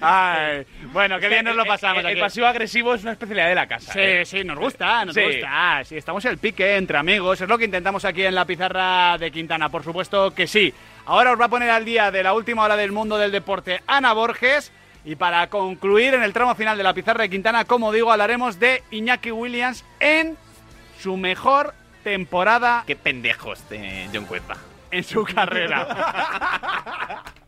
[0.00, 2.14] Ay, bueno, qué bien nos lo pasamos El, aquí.
[2.14, 3.92] el pasivo agresivo es una especialidad de la casa.
[3.92, 4.24] Sí, ¿eh?
[4.24, 5.22] sí, nos gusta, nos Sí.
[5.22, 5.82] gusta.
[5.84, 7.40] Sí, estamos en el pique entre amigos.
[7.40, 10.72] Es lo que intentamos aquí en la pizarra de Quintana, por supuesto que sí.
[11.06, 13.80] Ahora os va a poner al día de la última hora del mundo del deporte
[13.86, 14.72] Ana Borges.
[15.04, 18.58] Y para concluir en el tramo final de la pizarra de Quintana, como digo, hablaremos
[18.60, 20.36] de Iñaki Williams en
[20.98, 21.72] su mejor
[22.04, 24.56] temporada Qué pendejos de John Cuesta.
[24.90, 27.22] en su carrera.